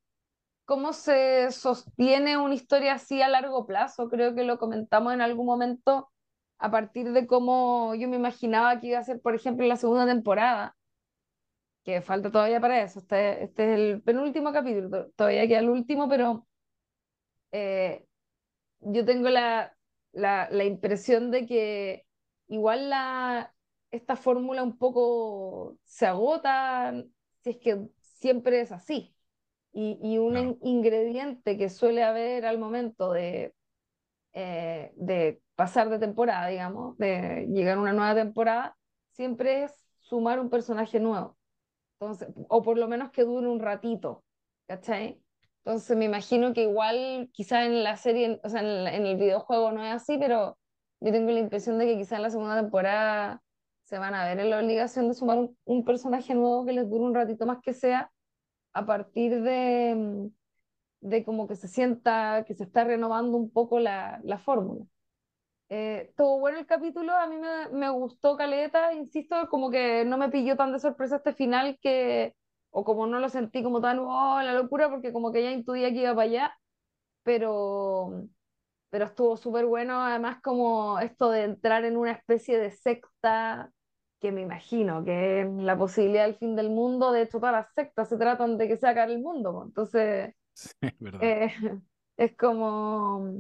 [0.65, 4.09] cómo se sostiene una historia así a largo plazo.
[4.09, 6.11] Creo que lo comentamos en algún momento
[6.59, 10.07] a partir de cómo yo me imaginaba que iba a ser, por ejemplo, la segunda
[10.07, 10.77] temporada,
[11.85, 13.01] que falta todavía para eso.
[13.01, 16.47] Este, este es el penúltimo capítulo, to- todavía queda el último, pero
[17.53, 18.07] eh,
[18.81, 19.77] yo tengo la,
[20.13, 22.07] la, la impresión de que
[22.49, 23.55] igual la,
[23.91, 26.95] esta fórmula un poco se agota
[27.43, 29.15] si es que siempre es así.
[29.73, 33.55] Y, y un ingrediente que suele haber al momento de,
[34.35, 38.77] eh, de pasar de temporada, digamos, de llegar a una nueva temporada,
[39.13, 41.39] siempre es sumar un personaje nuevo.
[42.05, 44.25] Entonces, o por lo menos que dure un ratito,
[44.67, 45.21] ¿cachai?
[45.65, 49.73] Entonces me imagino que igual quizá en la serie, o sea, en, en el videojuego
[49.73, 50.59] no es así, pero
[51.01, 53.43] yo tengo la impresión de que quizá en la segunda temporada
[53.85, 56.89] se van a ver en la obligación de sumar un, un personaje nuevo que les
[56.89, 58.11] dure un ratito más que sea,
[58.73, 60.29] a partir de, mm,
[61.09, 64.87] de como que se sienta que se está renovando un poco la, la fórmula.
[65.71, 70.19] Eh, estuvo bueno el capítulo, a mí me, me gustó Caleta, insisto, como que no
[70.19, 72.35] me pilló tan de sorpresa este final que,
[72.71, 75.91] o como no lo sentí como tan, oh, la locura, porque como que ya intuía
[75.91, 76.55] que iba para allá,
[77.25, 78.29] pero,
[78.91, 83.73] pero estuvo súper bueno, además como esto de entrar en una especie de secta
[84.21, 87.75] que me imagino que es la posibilidad del fin del mundo, de hecho todas las
[87.75, 91.31] sectas se tratan de que se acabe el mundo, entonces Sí, es verdad.
[91.31, 91.49] eh,
[92.17, 93.31] es como,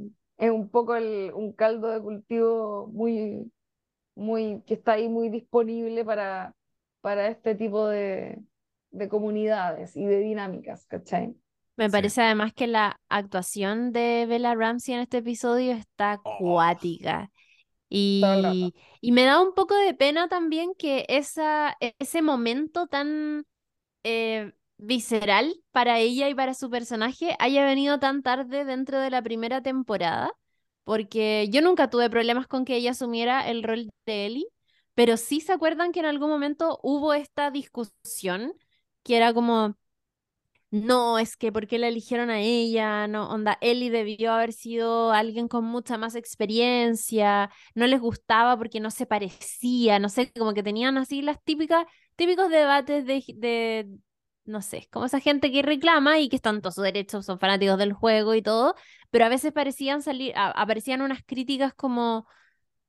[0.75, 3.53] poco el- un caldo de cultivo muy,
[4.17, 6.55] muy, que está ahí muy disponible para,
[7.03, 8.43] para este tipo de,
[8.93, 11.37] de comunidades y de dinámicas, ¿cachai?
[11.77, 11.91] Me Sí.
[11.91, 16.67] parece además que la actuación de Bella Ramsey en este episodio está Oh.
[16.75, 17.31] acuática.
[17.91, 23.47] Y, y me da un poco de pena también que esa, ese momento tan
[24.05, 29.23] eh, visceral para ella y para su personaje haya venido tan tarde dentro de la
[29.23, 30.33] primera temporada,
[30.85, 34.47] porque yo nunca tuve problemas con que ella asumiera el rol de Ellie,
[34.95, 38.55] pero sí se acuerdan que en algún momento hubo esta discusión
[39.03, 39.77] que era como,
[40.71, 43.07] no, es que ¿por qué la eligieron a ella?
[43.07, 48.81] No, onda, Ellie debió haber sido alguien con mucha más experiencia, no les gustaba porque
[48.81, 53.89] no se parecía, no sé, como que tenían así las típicas, típicos debates de, de,
[54.45, 57.79] no sé, como esa gente que reclama y que están todos sus derechos, son fanáticos
[57.79, 58.75] del juego y todo,
[59.11, 62.27] pero a veces parecían salir, a- aparecían unas críticas como,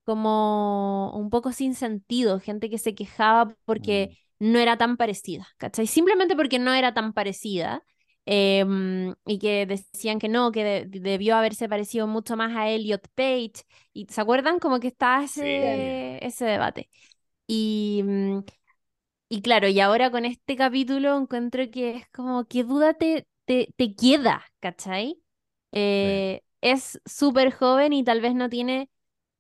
[0.04, 5.88] como un poco sin sentido, gente que se quejaba porque no era tan parecida, ¿cachai?
[5.88, 7.84] Simplemente porque no era tan parecida.
[8.28, 13.08] em, y que decían que no, que de- debió haberse parecido mucho más a Elliot
[13.16, 13.54] Page.
[13.94, 14.58] ¿Y se acuerdan?
[14.60, 15.96] Como que está Sí.
[15.96, 16.90] ese, ese debate.
[17.48, 18.40] Y, mm,
[19.36, 23.74] y claro, y ahora con este capítulo encuentro que es como, ¿qué duda te, te,
[23.78, 24.44] te queda?
[24.60, 25.22] ¿Cachai?
[25.72, 28.90] Eh, es súper joven y tal vez no tiene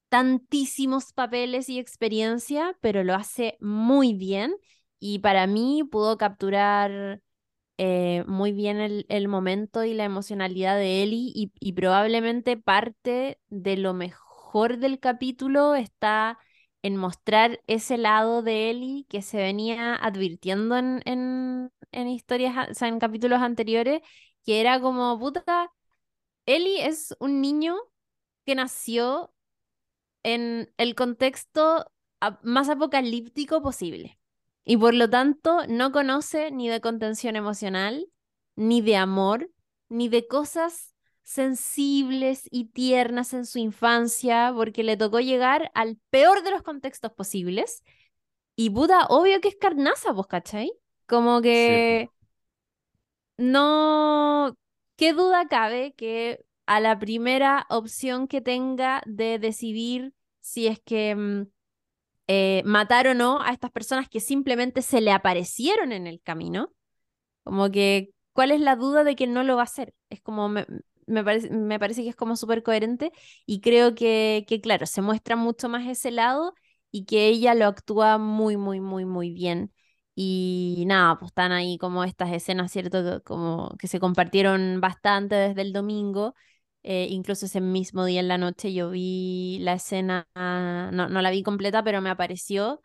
[0.09, 4.55] tantísimos papeles y experiencia, pero lo hace muy bien
[4.99, 7.21] y para mí pudo capturar
[7.77, 13.39] eh, muy bien el, el momento y la emocionalidad de Ellie y, y probablemente parte
[13.49, 16.37] de lo mejor del capítulo está
[16.85, 22.73] en mostrar ese lado de Ellie que se venía advirtiendo en, en, en historias, o
[22.75, 24.01] sea, en capítulos anteriores,
[24.45, 25.71] que era como, puta,
[26.45, 27.75] Ellie es un niño
[28.45, 29.33] que nació
[30.23, 31.91] en el contexto
[32.43, 34.19] más apocalíptico posible.
[34.63, 38.07] Y por lo tanto no conoce ni de contención emocional,
[38.55, 39.51] ni de amor,
[39.89, 40.94] ni de cosas
[41.25, 47.11] sensibles y tiernas en su infancia, porque le tocó llegar al peor de los contextos
[47.11, 47.83] posibles.
[48.55, 50.71] Y Buda, obvio que es carnaza, pues, ¿cachai?
[51.07, 52.09] Como que
[53.37, 54.55] no,
[54.95, 61.15] ¿qué duda cabe que a la primera opción que tenga de decidir si es que
[61.15, 61.47] mm,
[62.27, 66.71] eh, matar o no a estas personas que simplemente se le aparecieron en el camino,
[67.43, 69.93] como que, ¿cuál es la duda de que no lo va a hacer?
[70.09, 70.65] Es como, me,
[71.07, 73.11] me parece, me parece que es como súper coherente
[73.45, 76.53] y creo que, que, claro, se muestra mucho más ese lado
[76.91, 79.71] y que ella lo actúa muy, muy, muy, muy bien.
[80.15, 83.21] Y nada, pues están ahí como estas escenas, ¿cierto?
[83.23, 86.33] Como que se compartieron bastante desde el domingo.
[86.83, 91.31] eh, incluso ese mismo día en la noche yo vi la escena, no, no la
[91.31, 92.81] vi completa, pero me apareció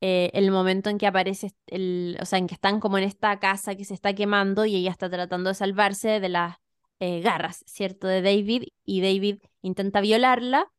[0.00, 3.38] eh, el momento en que aparece el, o sea, en que están como en esta
[3.40, 6.56] casa que se está quemando y ella está tratando de salvarse de las
[7.00, 8.06] eh, garras, ¿cierto?
[8.06, 10.70] De David y David intenta violarla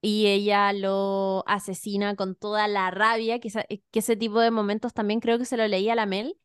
[0.00, 4.92] y ella lo asesina con toda la rabia, que, esa- que ese tipo de momentos
[4.94, 6.36] también creo que se lo leí a la Mel,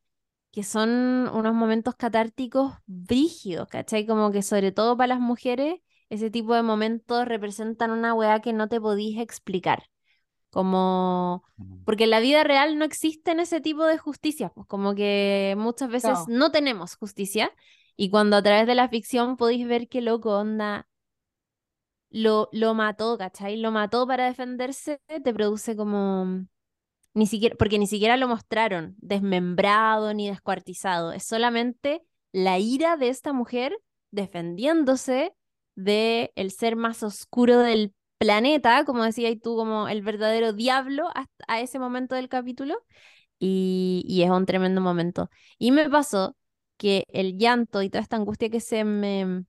[0.51, 0.89] que son
[1.33, 4.05] unos momentos catárticos brígidos, ¿cachai?
[4.07, 5.75] Como que sobre todo para las mujeres,
[6.09, 9.83] ese tipo de momentos representan una weá que no te podís explicar.
[10.51, 11.43] Como,
[11.85, 15.89] porque en la vida real no existen ese tipo de justicia, pues como que muchas
[15.89, 16.25] veces No.
[16.27, 17.51] no tenemos justicia
[18.01, 20.87] y cuando a través de la ficción podéis ver qué loco onda
[22.09, 23.57] lo, lo mató, ¿cachai?
[23.57, 26.45] Lo mató para defenderse, te produce como...
[27.13, 31.11] Ni siquiera, porque ni siquiera lo mostraron desmembrado ni descuartizado.
[31.11, 33.77] Es solamente la ira de esta mujer
[34.11, 35.33] defendiéndose
[35.75, 41.09] de el ser más oscuro del planeta, como decías tú, como el verdadero diablo
[41.49, 42.77] a ese momento del capítulo.
[43.39, 45.29] Y, y es un tremendo momento.
[45.57, 46.37] Y me pasó
[46.79, 49.45] que el llanto y toda esta angustia que se me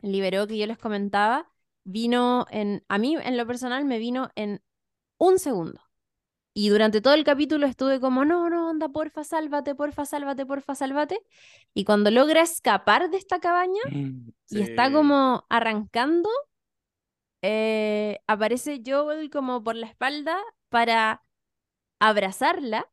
[0.00, 1.50] liberó, que yo les comentaba,
[1.84, 4.62] vino en, a mí en lo personal me vino en
[5.18, 5.80] un segundo.
[6.54, 10.74] Y durante todo el capítulo estuve como, no, no, onda, porfa, sálvate, porfa, sálvate, porfa,
[10.74, 11.18] sálvate.
[11.74, 16.28] Y cuando logra escapar de esta cabaña y está como arrancando,
[17.42, 20.38] eh, aparece Joel como por la espalda
[20.68, 21.22] para
[21.98, 22.88] abrazarla.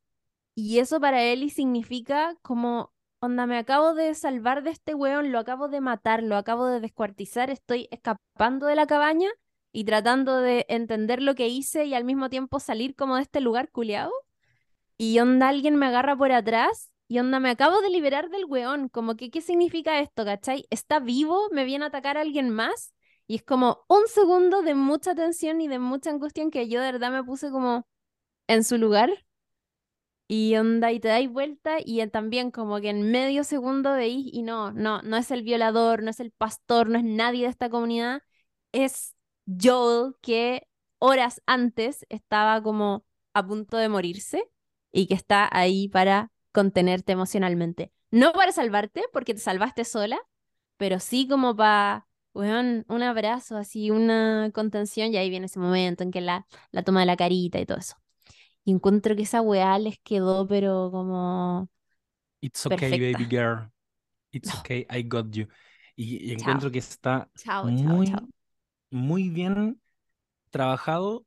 [0.56, 5.40] Y eso para Ellie significa como, onda, me acabo de salvar de este weón, lo
[5.40, 9.30] acabo de matar, lo acabo de descuartizar, estoy escapando de la cabaña
[9.72, 13.42] y tratando de entender lo que hice y al mismo tiempo salir como de este
[13.42, 14.12] lugar culiado.
[14.98, 18.90] y onda alguien me agarra por atrás y onda me acabo de liberar del weón,
[18.90, 20.66] como que ¿qué significa esto, cachai?
[20.72, 21.50] ¿Está vivo?
[21.52, 22.94] ¿Me viene a atacar alguien más?
[23.28, 26.82] Y es como un segundo de mucha tensión y de mucha angustia en que yo
[26.82, 27.88] de verdad me puse como
[28.48, 29.12] en su lugar.
[30.32, 34.44] Y onda, y te dais vuelta y también como que en medio segundo veis y
[34.44, 37.70] no, no, no es el violador, no es el pastor, no es nadie de esta
[37.72, 38.22] comunidad,
[38.72, 39.16] es
[39.48, 40.68] Joel que
[41.00, 44.44] horas antes estaba como a punto de morirse
[44.92, 47.92] y que está ahí para contenerte emocionalmente.
[48.12, 50.20] No para salvarte, porque te salvaste sola,
[50.78, 56.12] pero sí como para, un abrazo, así, una contención, y ahí viene ese momento en
[56.12, 57.96] que la, la toma de la carita y todo eso.
[58.70, 61.68] Y encuentro que esa weá les quedó, pero como...
[62.40, 63.72] It's okay, baby girl.
[64.32, 65.48] It's okay, I got you.
[65.96, 67.32] Y, encuentro que está
[67.64, 68.14] muy,
[68.92, 69.82] muy bien
[70.52, 71.26] trabajado,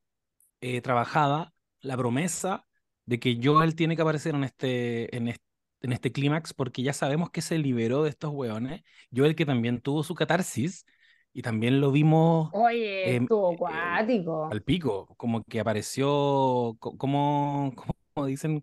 [0.60, 2.64] eh, trabajada la promesa
[3.06, 5.44] de que Joel tiene que aparecer en este, en este,
[5.80, 8.82] en este clímax porque ya sabemos que se liberó de estos hueones.
[9.12, 10.86] Joel que también tuvo su catarsis
[11.32, 12.50] y también lo vimos...
[12.52, 14.48] Oye, estuvo acuático.
[14.50, 17.72] al pico, como que apareció, como,
[18.14, 18.62] como dicen,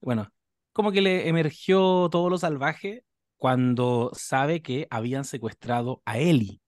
[0.00, 0.28] bueno,
[0.72, 3.04] como que le emergió todo lo salvaje
[3.36, 6.60] cuando sabe que habían secuestrado a Ellie.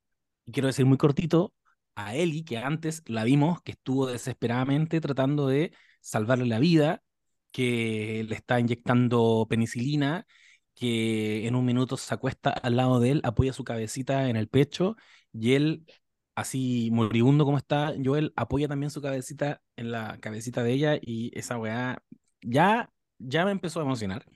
[0.46, 1.52] Y quiero decir muy cortito,
[1.96, 7.02] a Ellie, que antes la vimos, que estuvo desesperadamente tratando de salvarle la vida,
[7.50, 10.26] que le está inyectando penicilina,
[10.74, 14.48] que en un minuto se acuesta al lado de él, apoya su cabecita en el
[14.48, 14.96] pecho
[15.40, 15.86] y él,
[16.34, 21.36] así moribundo como está, Joel apoya también su cabecita en la cabecita de ella y
[21.38, 22.02] esa weá
[22.42, 24.26] ya, ya me empezó a emocionar.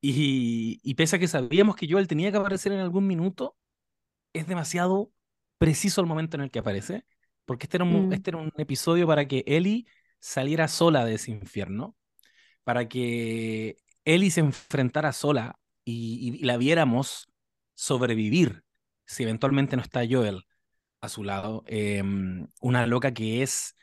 [0.00, 3.56] Y, y pese a que sabíamos que Joel tenía que aparecer en algún minuto,
[4.34, 5.12] es demasiado
[5.58, 7.04] preciso el momento en el que aparece,
[7.44, 8.12] porque este era un, mm.
[8.12, 9.86] este era un episodio para que Ellie
[10.18, 11.96] saliera sola de ese infierno,
[12.64, 17.28] para que Ellie se enfrentara sola y, la viéramos
[17.74, 18.63] sobrevivir
[19.06, 20.44] si eventualmente no está Joel
[21.00, 21.64] a su lado.
[21.66, 23.74] Em, una loca que es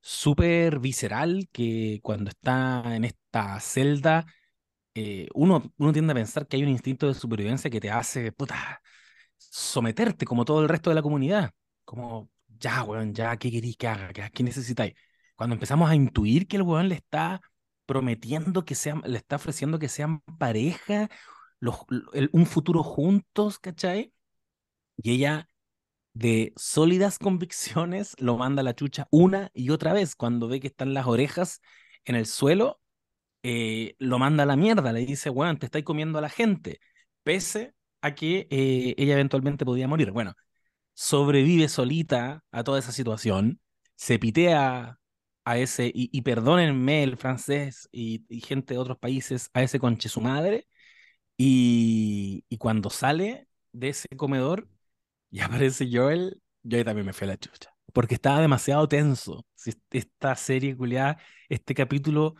[0.00, 4.26] súper visceral, que cuando está en esta celda,
[4.94, 8.32] eh, uno, uno tiende a pensar que hay un instinto de supervivencia que te hace,
[8.32, 8.80] puta,
[9.38, 11.52] someterte como todo el resto de la comunidad.
[11.84, 14.30] Como, ya, weón, ya, ¿qué queréis que haga?
[14.30, 14.94] ¿Qué, necesitáis?
[15.36, 17.40] Cuando empezamos a intuir que el weón le está
[17.86, 21.08] prometiendo que sean, le está ofreciendo que sean pareja,
[21.60, 21.76] los,
[22.32, 24.12] un futuro juntos, ¿cachai?
[24.96, 25.48] Y ella,
[26.14, 30.16] de sólidas convicciones, lo manda a la chucha una y otra vez.
[30.16, 31.60] Cuando ve que están las orejas
[32.04, 32.80] en el suelo,
[33.42, 36.80] eh, lo manda a la mierda, le dice, weón, te estáis comiendo a la gente.
[37.22, 40.12] Pese a que eh, ella eventualmente podía morir.
[40.12, 40.34] Bueno,
[40.94, 43.60] sobrevive solita a toda esa situación,
[43.96, 44.98] se pitea
[45.44, 50.20] a ese, y, perdónenme el francés y, gente de otros países, a ese conche su
[50.20, 50.66] madre,
[51.36, 54.68] y, cuando sale de ese comedor
[55.30, 59.44] y aparece Joel, yo también me fui a la chucha, porque estaba demasiado tenso.
[59.90, 61.18] Esta serie, culiada,
[61.48, 62.36] este capítulo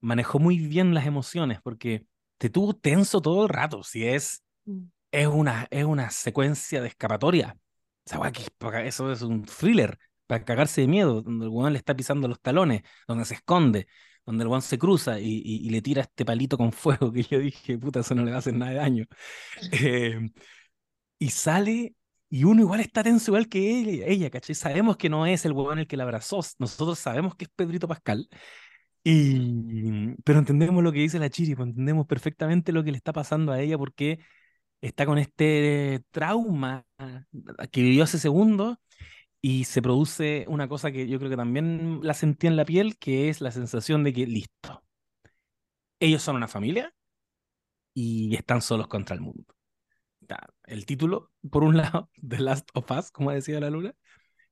[0.00, 2.06] manejó muy bien las emociones, porque
[2.38, 4.84] te tuvo tenso todo el rato, si es Mm.
[5.10, 7.56] es una, es una secuencia de escapatoria.
[8.84, 12.40] eso es un thriller para cagarse de miedo, donde el weón le está pisando los
[12.40, 13.86] talones, donde se esconde,
[14.24, 17.78] donde el weón se cruza y, le tira este palito con fuego que yo dije,
[17.78, 19.04] puta, eso no le va a hacer nada de daño.
[19.72, 20.30] Eh,
[21.18, 21.94] y sale
[22.32, 24.54] y uno igual está tenso igual que ella, ¿cachai?
[24.54, 27.86] Sabemos que no es el weón el que la abrazó, nosotros sabemos que es Pedrito
[27.86, 28.26] Pascal.
[29.04, 33.12] Y, pero entendemos lo que dice la Chiri, pues entendemos perfectamente lo que le está
[33.12, 34.18] pasando a ella porque
[34.80, 36.86] está con este trauma
[37.72, 38.78] que vivió hace segundos
[39.42, 42.98] y se produce una cosa que yo creo que también la sentí en la piel,
[42.98, 44.84] que es la sensación de que listo,
[46.00, 46.94] ellos son una familia
[47.94, 49.54] y están solos contra el mundo.
[50.64, 53.94] El título, por un lado, The Last of Us, como decía la luna,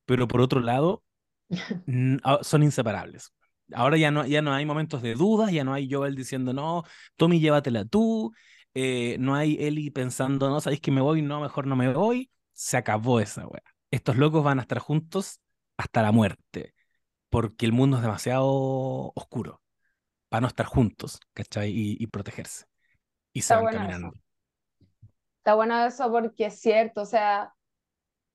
[0.04, 1.04] pero por otro lado,
[2.24, 3.32] ah, son inseparables.
[3.72, 6.82] Ahora ya no, ya no hay momentos de dudas, ya no hay Joel diciendo, no,
[7.16, 8.32] Tommy, llévatela tú,
[8.74, 12.30] eh, no hay Eli pensando, no, sabéis que me voy, no, mejor no me voy.
[12.52, 13.62] Se acabó esa weá.
[13.90, 15.40] Estos locos van a estar juntos
[15.76, 16.74] hasta la muerte,
[17.28, 19.62] porque el mundo es demasiado oscuro
[20.28, 21.72] para no estar juntos, ¿cachai?
[21.74, 22.66] Y, protegerse.
[23.32, 24.12] Y se van caminando.
[25.40, 27.54] Está bueno eso porque es cierto, o sea,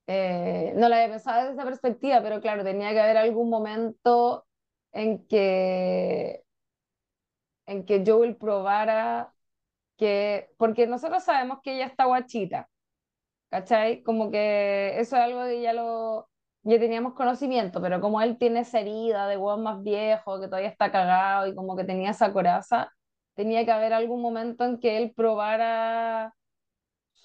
[0.07, 4.47] eh, no la había pensado desde esa perspectiva, pero claro, tenía que haber algún momento
[4.93, 6.43] en que,
[7.65, 9.33] en que Joel probara
[9.97, 12.69] que, porque nosotros sabemos que ella está guachita,
[13.49, 14.03] ¿cachai?
[14.03, 16.29] Como que eso es algo que ya lo,
[16.63, 20.69] ya teníamos conocimiento, pero como él tiene esa herida de hueón más viejo, que todavía
[20.69, 22.91] está cagado y como que tenía esa coraza,
[23.35, 26.35] tenía que haber algún momento en que él probara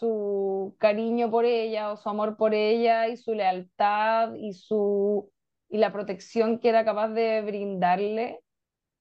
[0.01, 5.31] su cariño por ella o su amor por ella y su lealtad y su
[5.69, 8.43] y la protección que era capaz de brindarle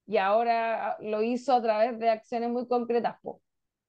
[0.06, 3.42] y ahora lo hizo a través de acciones muy concretas, po,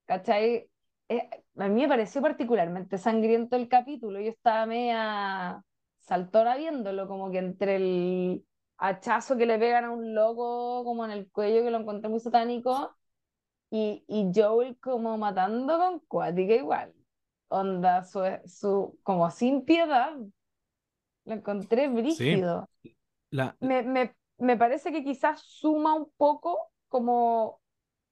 [0.06, 0.70] ¿cachai?
[1.08, 5.62] Eh, a mí me pareció particularmente sangriento el capítulo, yo estaba media
[6.00, 8.46] saltora viéndolo, como que entre el
[8.78, 12.20] hachazo que le pegan a un loco como en el cuello, que lo encontré muy
[12.20, 12.96] satánico,
[13.70, 16.94] y, y Joel como matando con cuática igual
[17.52, 20.12] onda, su, su, como sin piedad.
[21.24, 22.68] Lo encontré brígido.
[23.30, 27.60] La, Me, me, me parece que quizás suma un poco, como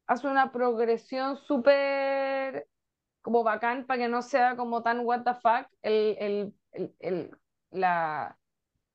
[0.07, 2.67] hace una progresión súper
[3.23, 7.31] como bacán para que no sea como tan what the fuck el, el, el, el
[7.71, 8.39] la,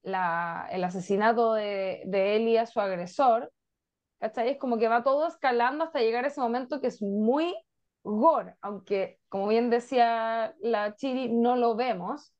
[0.01, 3.51] la, el asesinato de, de Eli a su agresor.
[4.19, 4.49] ¿Cachai?
[4.49, 7.55] Es como que va todo escalando hasta llegar a ese momento que es muy
[8.05, 12.33] gore, aunque como bien decía la Chiri, no lo vemos,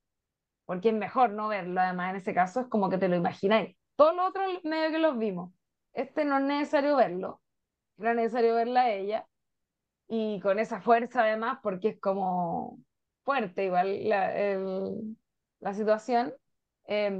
[0.65, 3.77] porque es mejor no verlo, además en ese caso es como que te lo imagináis.
[3.95, 5.53] Todos los otros medio que los vimos,
[5.93, 7.41] este no es necesario verlo,
[7.99, 9.27] era necesario verla a ella,
[10.07, 12.79] y con esa fuerza además, porque es como
[13.23, 14.31] fuerte igual la,
[15.59, 16.33] la situación.
[16.87, 17.11] Eh,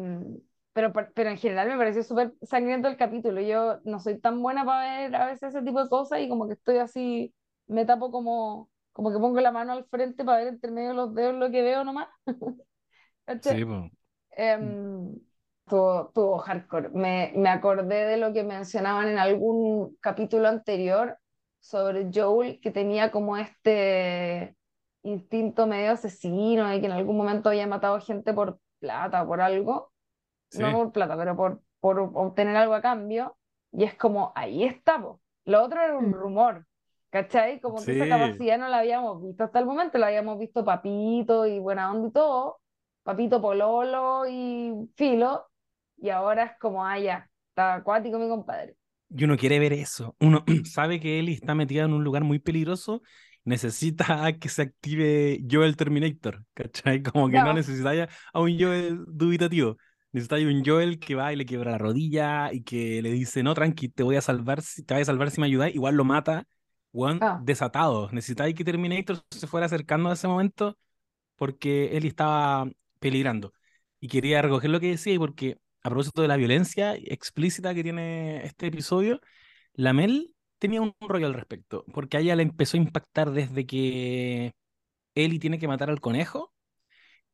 [0.73, 3.41] pero, pero en general me pareció súper sangriento el capítulo.
[3.41, 6.47] Yo no soy tan buena para ver a veces ese tipo de cosas y como
[6.47, 7.33] que estoy así
[7.67, 10.95] me tapo como, como que pongo la mano al frente para ver entre medio de
[10.95, 12.07] los dedos lo que veo nomás.
[13.41, 13.91] sí, pues.
[14.31, 15.19] Em,
[15.65, 16.89] todo, todo hardcore.
[16.89, 21.17] Me, me acordé de lo que mencionaban en algún capítulo anterior
[21.59, 24.55] sobre Joel, que tenía como este
[25.03, 29.41] instinto medio asesino y que en algún momento había matado gente por plata o por
[29.41, 29.91] algo.
[30.49, 30.61] Sí.
[30.61, 33.37] No por plata, pero por, por obtener algo a cambio.
[33.71, 35.19] Y es como, ahí estamos.
[35.45, 36.13] Lo otro era un Mm.
[36.13, 36.65] rumor,
[37.15, 37.61] ¿cachai?
[37.61, 38.09] Como que esa Sí.
[38.09, 42.09] capacidad no la habíamos visto hasta el momento, la habíamos visto Papito y Buena Onda
[42.09, 42.59] y todo,
[43.03, 45.47] Papito Pololo y Filo,
[45.97, 48.75] y ahora es como, ah, ya, está acuático mi compadre.
[49.09, 50.15] Y uno quiere ver eso.
[50.19, 53.01] Uno sabe que Ellie está metida en un lugar muy peligroso.
[53.45, 57.01] Necesita que se active Joel Terminator, ¿cachai?
[57.01, 57.53] Como que no Ya.
[57.53, 59.77] necesita a un Joel dubitativo.
[60.11, 63.53] Necesita un Joel que va y le quiebra la rodilla y que le dice, no,
[63.53, 65.73] tranqui, te voy a salvar, si, te voy a salvar si me ayudas.
[65.73, 66.45] Igual lo mata,
[66.95, 67.39] weón, Ah.
[67.43, 68.09] desatado.
[68.11, 70.77] Necesitáis que Terminator se fuera acercando a ese momento
[71.35, 72.69] porque Ellie estaba
[72.99, 73.53] peligrando.
[73.99, 78.45] Y quería recoger lo que decía, porque a propósito de la violencia explícita que tiene
[78.45, 79.21] este episodio,
[79.73, 83.65] la Mel tenía un rollo al respecto, porque a ella le empezó a impactar desde
[83.65, 84.53] que
[85.15, 86.53] Ellie tiene que matar al conejo.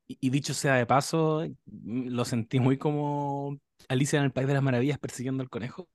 [0.07, 3.59] Y, y dicho sea de paso, lo sentí muy como
[3.89, 5.89] Alicia en el País de las Maravillas persiguiendo al conejo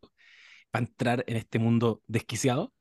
[0.71, 2.73] para entrar en este mundo desquiciado.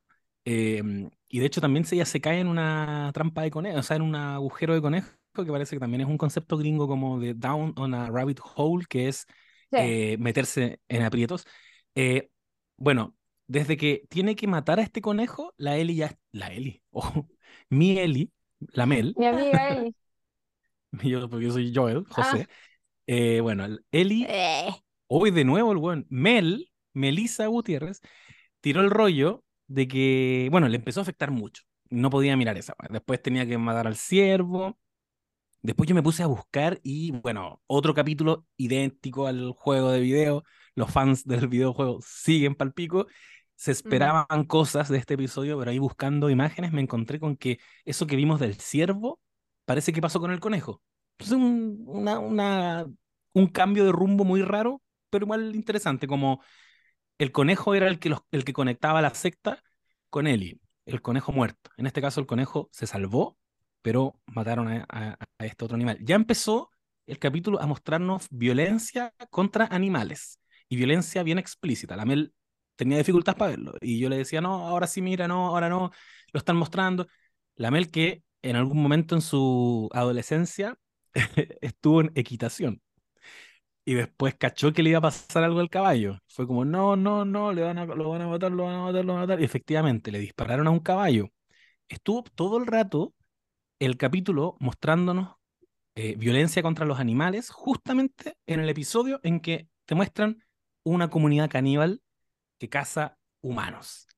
[0.46, 0.82] Eh,
[1.28, 3.96] y de hecho también se, ella se cae en una trampa de conejo, o sea,
[3.96, 7.34] en un agujero de conejo, que parece que también es un concepto gringo como de
[7.34, 9.26] down on a rabbit hole, que es
[9.72, 9.78] Sí.
[9.80, 11.44] eh, meterse en aprietos.
[11.96, 12.30] Eh,
[12.78, 13.16] bueno,
[13.48, 17.28] desde que tiene que matar a este conejo, la Ellie ya, la Ellie, ojo,
[17.68, 18.30] mi Ellie,
[18.72, 19.94] la Mel, Mi amiga Eli.
[21.02, 22.14] yo, porque yo soy Joel, Ah.
[22.14, 22.48] José,
[23.06, 24.70] eh, bueno, el- Ellie Eh,
[25.08, 28.00] Hoy de nuevo el buen Mel, Melissa Gutiérrez,
[28.60, 31.62] tiró el rollo de que, bueno, le empezó a afectar mucho.
[31.90, 32.74] No podía mirar esa.
[32.90, 34.78] Después tenía que matar al ciervo.
[35.62, 40.44] Después yo me puse a buscar y, bueno, otro capítulo idéntico al juego de video.
[40.74, 43.06] Los fans del videojuego siguen pal pico.
[43.56, 48.06] Se esperaban cosas de este episodio, pero ahí buscando imágenes me encontré con que eso
[48.06, 49.20] que vimos del ciervo
[49.64, 50.82] parece que pasó con el conejo.
[51.18, 52.86] Es un, una, una,
[53.32, 56.42] un cambio de rumbo muy raro, pero igual interesante, como
[57.18, 59.62] el conejo era el que, los, el que conectaba la secta
[60.10, 61.70] con Eli, el conejo muerto.
[61.76, 63.38] En este caso el conejo se salvó,
[63.82, 65.98] pero mataron a, este otro animal.
[66.00, 66.70] Ya empezó
[67.06, 71.96] el capítulo a mostrarnos violencia contra animales y violencia bien explícita.
[71.96, 72.34] La Mel
[72.76, 75.90] tenía dificultades para verlo y yo le decía, no, ahora sí, mira, no, ahora no,
[76.32, 77.06] lo están mostrando.
[77.54, 80.76] La Mel que en algún momento en su adolescencia
[81.62, 82.82] estuvo en equitación
[83.86, 86.18] y después cachó que le iba a pasar algo al caballo.
[86.28, 88.80] Fue como, no, no, no, le van a, lo van a matar, lo van a
[88.80, 89.40] matar, lo van a matar.
[89.40, 91.30] Y efectivamente, le dispararon a un caballo.
[91.88, 93.14] Estuvo todo el rato
[93.78, 95.36] el capítulo mostrándonos
[95.94, 100.44] eh, violencia contra los animales, justamente en el episodio en que te muestran
[100.84, 102.02] una comunidad caníbal
[102.58, 104.08] que caza humanos.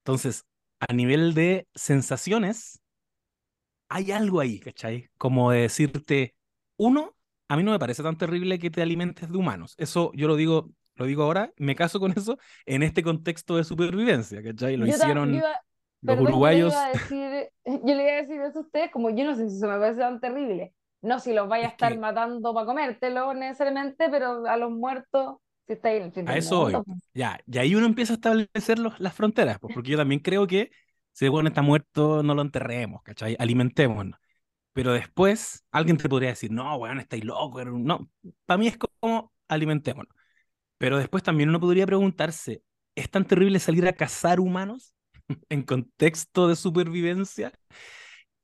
[0.00, 0.46] Entonces,
[0.80, 2.82] a nivel de sensaciones,
[3.88, 5.10] hay algo ahí, ¿cachai?
[5.16, 6.34] Como de decirte,
[6.76, 7.14] uno,
[7.52, 9.74] a mí no me parece tan terrible que te alimentes de humanos.
[9.78, 13.64] Eso yo lo digo, lo digo ahora, me caso con eso en este contexto de
[13.64, 14.76] supervivencia, ¿cachai?
[14.76, 15.60] Lo Yo hicieron yo iba-
[16.02, 16.72] los perdón, yo uruguayos.
[16.72, 17.48] iba a decir,
[17.84, 19.78] yo le iba a decir eso a ustedes, como yo no sé si eso me
[19.78, 20.74] parece tan terrible.
[21.02, 24.70] No si los vaya a Es estar que- matando para comértelo necesariamente, pero a los
[24.70, 25.36] muertos,
[25.66, 26.98] si está ahí el fin A eso pues.
[27.14, 30.46] Ya, y ahí uno empieza a establecer los- las fronteras, pues, porque yo también creo
[30.46, 30.70] que
[31.12, 33.36] si el bueno está muerto, no lo enterremos, ¿cachai?
[33.38, 34.18] Alimentémonos.
[34.72, 37.60] Pero después, alguien te podría decir, no, weón, estáis loco.
[37.60, 37.84] era un-".
[37.84, 38.08] No,
[38.46, 40.12] para mí es como alimentémonos.
[40.78, 42.62] Pero después también uno podría preguntarse,
[42.94, 44.94] ¿es tan terrible salir a cazar humanos
[45.50, 47.52] en contexto de supervivencia?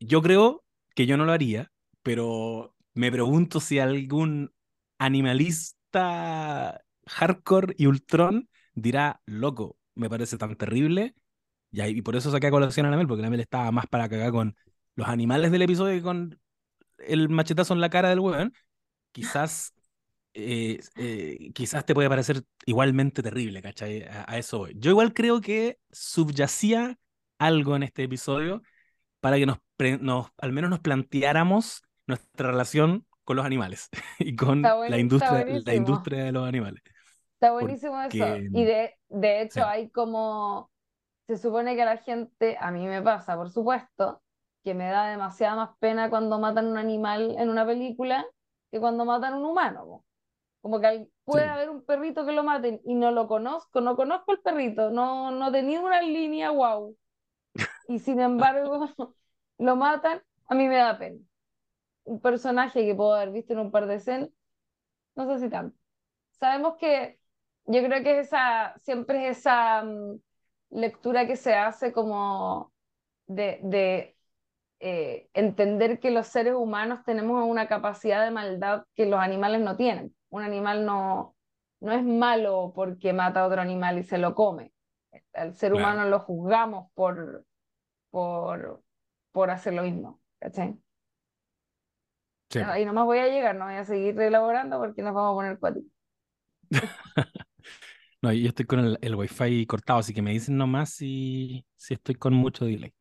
[0.01, 0.65] Yo creo
[0.95, 1.71] que yo no lo haría,
[2.03, 4.53] pero me pregunto si algún
[4.99, 11.15] animalista hardcore y ultrón dirá, loco, me parece tan terrible.
[11.73, 14.09] Y por eso saqué a colación a la Mel, porque la Mel estaba más para
[14.09, 14.57] cagar con
[14.99, 16.41] los animales del episodio con
[16.99, 18.53] el machetazo en la cara del weón.
[19.13, 19.75] Quizás,
[20.35, 24.05] eh, eh, quizás te puede parecer igualmente terrible, ¿cachai?
[24.05, 24.75] A, a eso voy.
[24.79, 26.99] Yo igual creo que subyacía
[27.39, 28.63] algo en este episodio
[29.21, 29.59] para que nos,
[30.01, 33.91] nos al menos nos planteáramos nuestra relación con los animales
[34.21, 36.83] y con la industria, la industria de los animales.
[37.35, 38.45] Está buenísimo eso.
[38.53, 39.61] Y de, de hecho Sí.
[39.65, 40.71] hay como,
[41.29, 44.23] se supone que la gente, a mí me pasa, por supuesto,
[44.65, 48.27] que me da demasiada más pena cuando matan un animal en una película
[48.71, 49.85] que cuando matan un humano.
[49.87, 50.05] po.
[50.63, 51.49] Como que puede Sí.
[51.49, 55.31] haber un perrito que lo maten y no lo conozco, no conozco el perrito, no,
[55.33, 56.97] no tenía una línea wow.
[57.89, 58.89] Y sin embargo
[59.59, 61.19] lo matan, a mí me da pena.
[62.05, 64.31] Un personaje que puedo haber visto en un par de escenas,
[65.17, 65.79] no sé si tanto.
[66.33, 67.21] Sabemos que
[67.67, 70.21] yo creo que esa, siempre es esa mm,
[70.73, 72.73] lectura que se hace como
[73.29, 74.18] de, de
[74.81, 79.77] eh, entender que los seres humanos tenemos una capacidad de maldad que los animales no
[79.77, 80.15] tienen.
[80.31, 81.37] Un animal no,
[81.81, 84.73] no es malo porque mata a otro animal y se lo come.
[85.35, 85.97] Al ser Claro.
[85.97, 87.47] humano lo juzgamos por,
[88.11, 88.83] por,
[89.33, 90.21] por hacer lo mismo.
[90.41, 90.79] ¿cachai?
[92.51, 92.61] Sí.
[92.61, 95.59] Ahí nomás voy a llegar, no voy a seguir elaborando porque nos vamos a poner
[95.59, 95.91] cuáticos.
[98.23, 101.95] No, yo estoy con el, el wifi cortado, así que me dicen nomás si, si
[101.95, 102.93] estoy con mucho delay.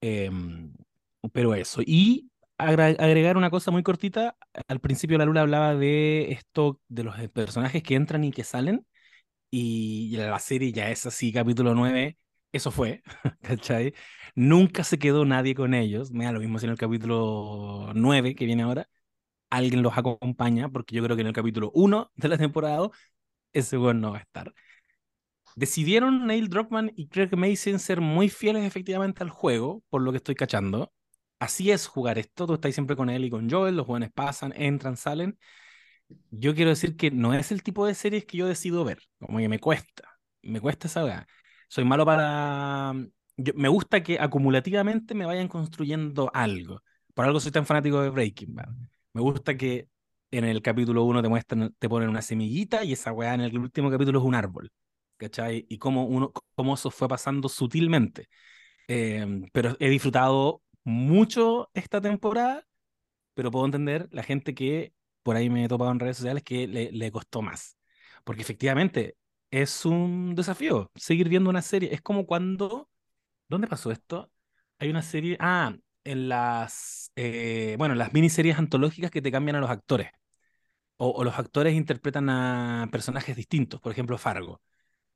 [0.00, 0.74] Em,
[1.32, 1.82] pero eso.
[1.84, 4.36] Y agregar una cosa muy cortita.
[4.68, 8.44] Al principio la Lula hablaba de esto, de los eh, personajes que entran y que
[8.44, 8.86] salen.
[9.50, 12.18] Y la serie ya es así, capítulo 9,
[12.52, 13.02] eso fue,
[13.42, 13.94] ¿cachai?
[14.34, 16.10] Nunca se quedó nadie con ellos.
[16.12, 18.88] Me da lo mismo si en el capítulo 9 que viene ahora,
[19.50, 22.88] alguien los acompaña, porque yo creo que en el capítulo 1 de la temporada
[23.52, 24.54] ese weón no va a estar.
[25.56, 30.18] Decidieron Neil Druckmann y Craig Mason ser muy fieles efectivamente al juego, por lo que
[30.18, 30.92] estoy cachando.
[31.40, 34.52] Así es jugar esto, tú estás siempre con él y con Joel, los jóvenes pasan,
[34.56, 35.38] entran, salen.
[36.30, 39.38] Yo quiero decir que no es el tipo de series que yo decido ver, como
[39.38, 41.26] que me cuesta, me cuesta esa.
[41.68, 42.92] Soy malo para...
[43.36, 46.82] yo- me gusta que acumulativamente me vayan construyendo algo.
[47.14, 48.68] Por algo soy tan fanático de Breaking Bad.
[49.14, 49.88] Me gusta que
[50.30, 53.58] en el capítulo 1 te muestran, te ponen una semillita y esa weá en el
[53.58, 54.70] último capítulo es un árbol.
[55.16, 55.66] ¿Cachai?
[55.68, 58.28] Y cómo, uno, cómo eso fue pasando sutilmente.
[58.88, 62.66] Eh, pero he disfrutado mucho esta temporada,
[63.34, 66.66] pero puedo entender la gente que por ahí me he topado en redes sociales que
[66.68, 67.76] le, le costó más.
[68.24, 69.16] Porque efectivamente
[69.50, 71.94] es un desafío seguir viendo una serie.
[71.94, 72.88] Es como cuando...
[73.48, 74.30] ¿Dónde pasó esto?
[74.78, 75.36] Hay una serie...
[75.40, 77.10] Ah, en las...
[77.16, 80.10] eh, bueno, en las miniseries antológicas que te cambian a los actores.
[80.98, 83.80] O, o los actores interpretan a personajes distintos.
[83.80, 84.62] Por ejemplo, Fargo.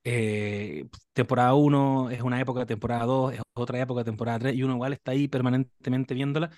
[0.05, 4.75] Eh, temporada 1 es una época, temporada 2 es otra época, temporada 3, y uno
[4.75, 6.51] igual está ahí permanentemente viéndola,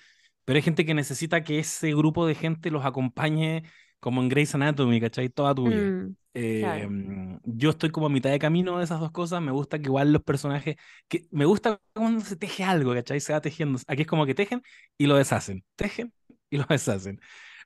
[0.45, 3.63] pero hay gente que necesita que ese grupo de gente los acompañe
[3.99, 5.29] como en Grey's Anatomy, ¿cachai?
[5.29, 5.93] Toda tu vida.
[5.99, 6.89] Mm, Eh, claro.
[6.89, 9.41] mm, yo estoy como a mitad de camino de esas dos cosas.
[9.41, 10.75] Me gusta que igual los personajes,
[11.07, 13.19] que me gusta cuando se teje algo, ¿cachai?
[13.19, 13.79] Se va tejiendo.
[13.87, 14.61] Aquí es como que tejen
[14.97, 16.11] y lo deshacen, tejen
[16.49, 17.19] y lo deshacen.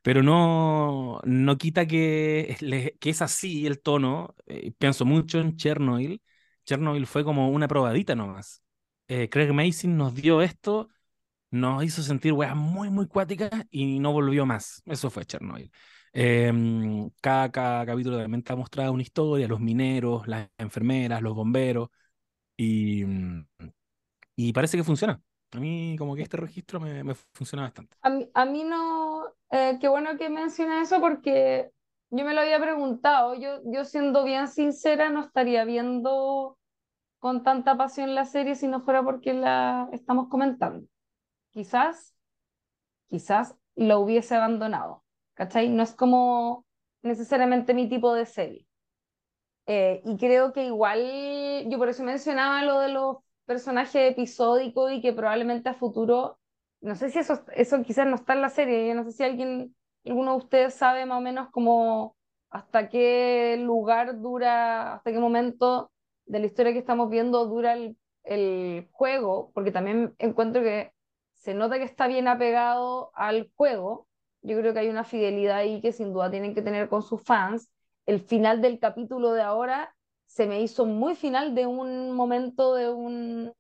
[0.04, 2.58] Pero no, no quita que
[3.00, 4.36] que es así el tono.
[4.46, 6.22] Eh, pienso mucho en Chernobyl.
[6.66, 8.62] Chernobyl fue como una probadita nomás.
[9.08, 10.90] Eh, Craig Mason nos dio esto,
[11.52, 14.82] nos hizo sentir weas muy, muy cuáticas y no volvió más.
[14.86, 15.72] Eso fue Chernobyl.
[16.14, 21.90] Em, cada, cada capítulo realmente ha mostrado una historia, los mineros, las enfermeras, los bomberos,
[22.58, 23.48] y, mm,
[24.36, 25.22] y parece que funciona.
[25.52, 27.96] A mí como que este registro me, me funciona bastante.
[28.02, 31.72] A mí, a mí no, eh, qué bueno que mencionas eso porque
[32.10, 33.36] yo me lo había preguntado.
[33.36, 36.58] Yo, yo siendo bien sincera, no estaría viendo
[37.20, 40.88] con tanta pasión la serie si no fuera porque la estamos comentando.
[41.52, 42.16] Quizás,
[43.08, 45.70] quizás lo hubiese abandonado, ¿cachai?
[45.70, 46.66] No es como
[47.02, 48.68] necesariamente mi tipo de serie.
[49.66, 53.18] Eh, y creo que igual, yo por eso mencionaba lo de los
[53.48, 56.40] personajes episódicos y que probablemente a futuro,
[56.82, 59.24] no sé si eso, eso quizás no está en la serie, yo no sé si
[59.24, 59.76] alguien,
[60.06, 62.16] alguno de ustedes sabe más o menos como
[62.50, 65.92] hasta qué lugar dura, hasta qué momento
[66.26, 70.92] de la historia que estamos viendo dura el, el juego, porque también encuentro que
[71.34, 74.08] se nota que está bien apegado al juego.
[74.42, 77.22] Yo creo que hay una fidelidad ahí que sin duda tienen que tener con sus
[77.24, 77.72] fans.
[78.06, 79.96] El final del capítulo de ahora
[80.28, 83.54] se me hizo muy final de un momento, de, un,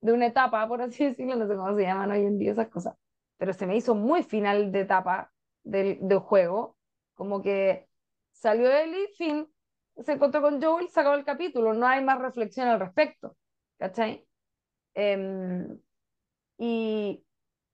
[0.00, 2.68] de una etapa, por así decirlo, no sé cómo se llaman hoy en día esas
[2.68, 2.96] cosas,
[3.38, 5.32] pero se me hizo muy final de etapa
[5.64, 6.76] del, del juego,
[7.14, 7.88] como que
[8.32, 9.48] salió Ellie, fin,
[9.96, 13.36] se encontró con Joel, se acabó el capítulo, no hay más reflexión al respecto,
[13.78, 14.26] ¿cachai?
[14.94, 15.78] Em,
[16.58, 17.24] y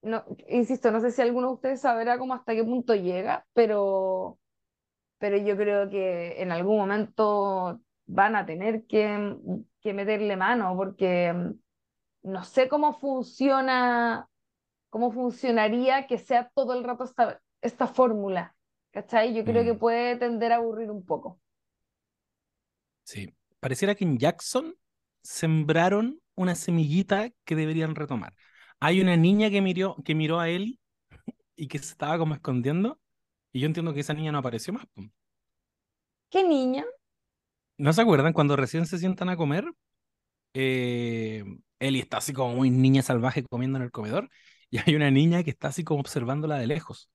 [0.02, 4.38] no, insisto, no sé si alguno de ustedes sabrá cómo hasta qué punto llega, pero,
[5.18, 9.36] pero yo creo que en algún momento van a tener que,
[9.80, 11.58] que meterle mano, porque em,
[12.22, 14.28] no sé cómo funciona,
[14.90, 18.56] cómo funcionaría que sea todo el rato esta, esta fórmula,
[18.92, 19.34] ¿cachai?
[19.34, 21.40] Yo creo que Mm, puede tender a aburrir un poco.
[23.04, 23.34] sí.
[23.60, 24.74] Pareciera que en Jackson
[25.22, 28.34] sembraron una semillita que deberían retomar.
[28.80, 30.78] Hay una niña que miró, que miró a Ellie
[31.56, 33.00] y que se estaba como escondiendo,
[33.52, 34.86] y yo entiendo que esa niña no apareció más.
[36.30, 36.84] ¿Qué niña?
[37.78, 39.64] ¿No se acuerdan cuando recién se sientan a comer?
[40.54, 41.44] Eh,
[41.80, 44.30] Ellie está así como muy niña salvaje comiendo en el comedor,
[44.70, 47.10] y hay una niña que está así como observándola de lejos.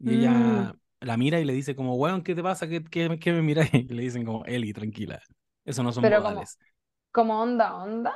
[0.00, 2.68] Y Mm, ella la mira y le dice como, weón, ¿qué te pasa?
[2.68, 3.70] ¿Qué, qué, qué me miras?
[3.74, 5.20] Y le dicen como, Ellie, tranquila.
[5.64, 6.58] Eso no son pero como, modales.
[7.12, 8.14] como onda, onda.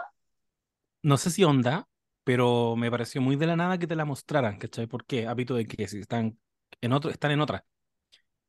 [1.03, 1.89] No sé si onda,
[2.25, 4.87] pero me pareció muy de la nada que te la mostraran, ¿cachai?
[4.87, 5.27] ¿Por qué?
[5.27, 6.39] Hábito de que si están
[6.81, 7.65] en otro, están en otra.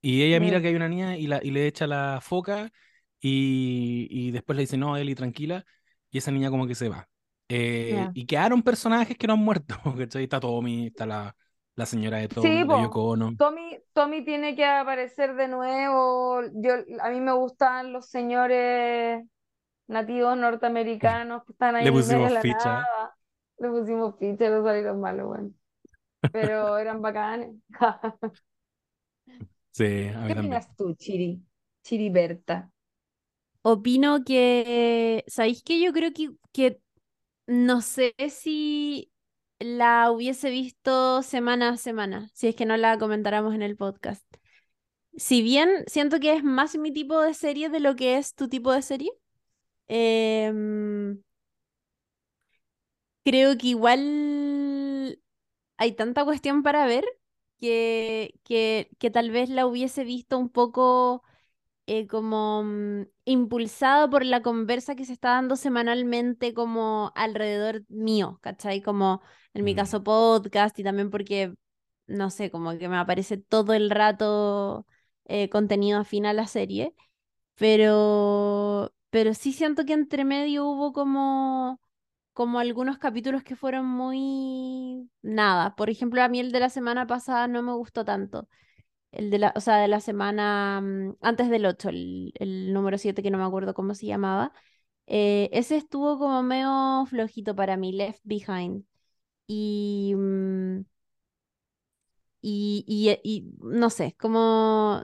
[0.02, 2.72] Y ella mira Mm, que hay una niña y, la, y le echa la foca
[3.24, 5.66] y, y después le dice, no, Eli, tranquila.
[6.12, 7.10] Y esa niña como que se va.
[7.50, 10.24] Eh, y quedaron personajes que no han muerto, ¿cachai?
[10.26, 11.36] Está Tommy, está la,
[11.76, 13.38] la señora de Sí, Tommy, Ono.
[13.38, 16.42] Tommy, Tommy tiene que aparecer de nuevo.
[16.56, 19.24] Yo, a mí me gustan los señores
[19.88, 22.90] nativos norteamericanos que están ahí Le en pusimos la ficha.
[22.90, 23.16] nada.
[23.60, 25.52] Le pusimos ficha, no salieron malos, bueno.
[26.32, 27.56] Pero eran bacanes.
[29.72, 31.42] Sí, a ¿Qué mí opinas tú, Chiri?
[31.84, 32.72] Chiriberta.
[33.64, 35.82] Opino que, ¿sabéis qué?
[35.82, 36.82] Yo creo que, que
[37.48, 39.12] no sé si
[39.60, 44.26] la hubiese visto semana a semana, si es que no la comentáramos en el podcast.
[45.18, 48.50] Si bien siento que es más mi tipo de serie de lo que es tu
[48.50, 49.12] tipo de serie,
[49.88, 51.22] em,
[53.24, 55.20] creo que igual
[55.78, 57.06] hay tanta cuestión para ver
[57.60, 61.24] que, que, que tal vez la hubiese visto un poco
[61.88, 68.40] eh, como mm, impulsado por la conversa que se está dando semanalmente como alrededor mío,
[68.42, 68.82] ¿cachai?
[68.82, 69.22] Como
[69.54, 71.54] en mi Mm, caso podcast y también porque,
[72.08, 74.86] no sé, como que me aparece todo el rato
[75.26, 76.96] eh, contenido afín a la serie,
[77.56, 81.80] pero, pero sí siento que entre medio hubo como...
[82.34, 85.76] como algunos capítulos que fueron muy nada.
[85.76, 88.48] Por ejemplo, a mí el de la semana pasada no me gustó tanto.
[89.14, 92.98] El de la, o sea, de la semana mm, antes del 8 el, el número
[92.98, 94.54] 7 que no me acuerdo cómo se llamaba.
[95.08, 98.86] Eh, ese estuvo como medio flojito para mí, Left Behind.
[99.48, 100.82] Y, mm,
[102.42, 105.04] y, y, y no sé, como,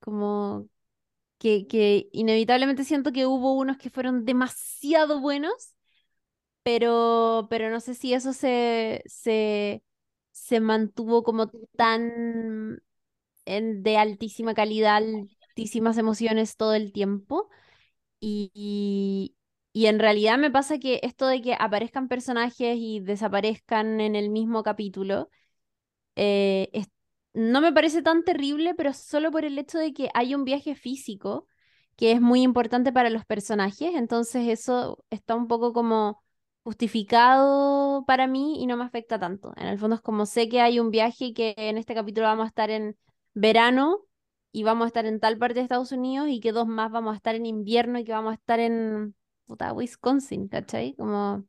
[0.00, 0.68] como
[1.38, 5.74] que, que inevitablemente siento que hubo unos que fueron demasiado buenos,
[6.62, 9.84] pero, pero no sé si eso se, se,
[10.32, 12.82] se mantuvo como tan
[13.46, 15.02] de altísima calidad,
[15.48, 17.48] altísimas emociones todo el tiempo.
[18.20, 19.36] Y, y,
[19.72, 24.30] y en realidad me pasa que esto de que aparezcan personajes y desaparezcan en el
[24.30, 25.30] mismo capítulo,
[26.16, 26.88] eh, es-
[27.34, 30.74] no me parece tan terrible, pero solo por el hecho de que hay un viaje
[30.74, 31.46] físico
[31.96, 36.22] que es muy importante para los personajes, entonces eso está un poco como
[36.64, 39.52] justificado para mí y no me afecta tanto.
[39.56, 42.26] En el fondo es como sé que hay un viaje y que en este capítulo
[42.26, 42.96] vamos a estar en
[43.36, 44.00] verano
[44.50, 47.12] y vamos a estar en tal parte de Estados Unidos y que dos más vamos
[47.12, 49.14] a estar en invierno y que vamos a estar en
[49.44, 50.94] puta, Wisconsin, ¿cachai?
[50.96, 51.44] Como...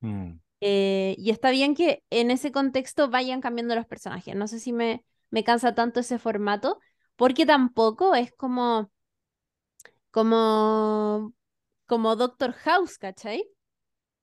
[0.00, 0.40] mm.
[0.60, 4.34] Eh, y está bien que en ese contexto vayan cambiando los personajes.
[4.34, 6.80] No sé si me, me cansa tanto ese formato,
[7.16, 8.90] porque tampoco es como,
[10.10, 11.32] como,
[11.86, 13.44] como Doctor House, ¿cachai?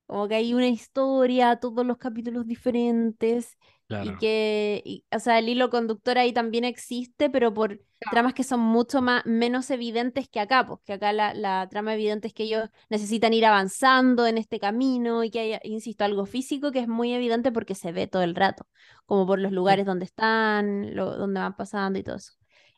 [0.08, 3.58] Como que hay una historia, todos los capítulos diferentes.
[4.00, 8.44] Y que, y- o sea, el hilo conductor ahí también existe, pero por tramas que
[8.44, 12.44] son mucho más, menos evidentes que acá, porque acá la, la trama evidente es que
[12.44, 16.88] ellos necesitan ir avanzando en este camino y que haya, insisto, algo físico que es
[16.88, 18.68] muy evidente porque se ve todo el rato,
[19.06, 22.34] como por los lugares donde están, lo, donde van pasando y todo eso.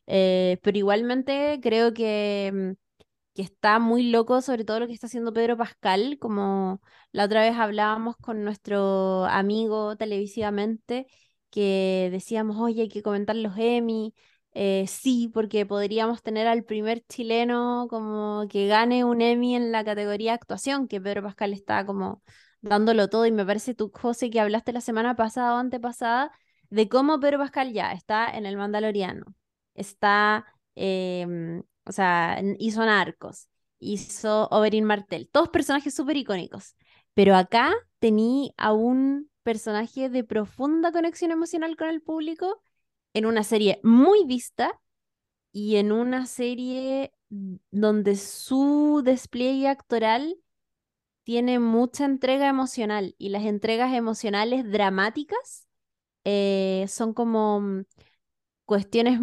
[0.08, 2.87] Eh, pero igualmente creo que, mm,
[3.38, 6.82] que está muy loco sobre todo lo que está haciendo Pedro Pascal, como
[7.12, 11.06] la otra vez hablábamos con nuestro amigo televisivamente,
[11.52, 14.16] que decíamos, oye, hay que comentar los Emmy.
[14.54, 19.86] Eh, sí, porque podríamos tener al primer chileno como que gane un Emmy en la
[19.86, 22.24] categoría actuación, que Pedro Pascal está como
[22.62, 23.28] dándolo todo.
[23.28, 26.32] Y me parece tú, José, que hablaste la semana pasada o antepasada
[26.72, 29.26] de cómo Pedro Pascal ya está en el Mandaloriano,
[29.76, 33.48] está, em, o sea, hizo Narcos,
[33.80, 36.76] hizo Oberyn Martell, todos personajes súper icónicos.
[37.14, 42.62] Pero acá tení a un personaje de profunda conexión emocional con el público
[43.14, 44.80] en una serie muy vista
[45.52, 47.14] y en una serie
[47.72, 50.38] donde su despliegue actoral
[51.24, 55.68] tiene mucha entrega emocional y las entregas emocionales dramáticas
[56.24, 57.86] eh, son como mm,
[58.66, 59.20] cuestiones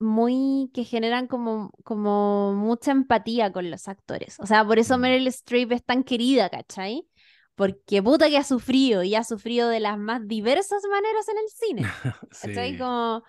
[0.00, 4.40] muy que generan como, como mucha empatía con los actores.
[4.40, 5.00] O sea, por eso Mm.
[5.00, 7.06] Meryl Streep es tan querida, ¿cachai?
[7.54, 11.48] Porque puta que ha sufrido y ha sufrido de las más diversas maneras en el
[11.48, 11.82] cine.
[12.40, 12.72] ¿Cachai?
[12.72, 12.78] Sí.
[12.78, 13.22] Como,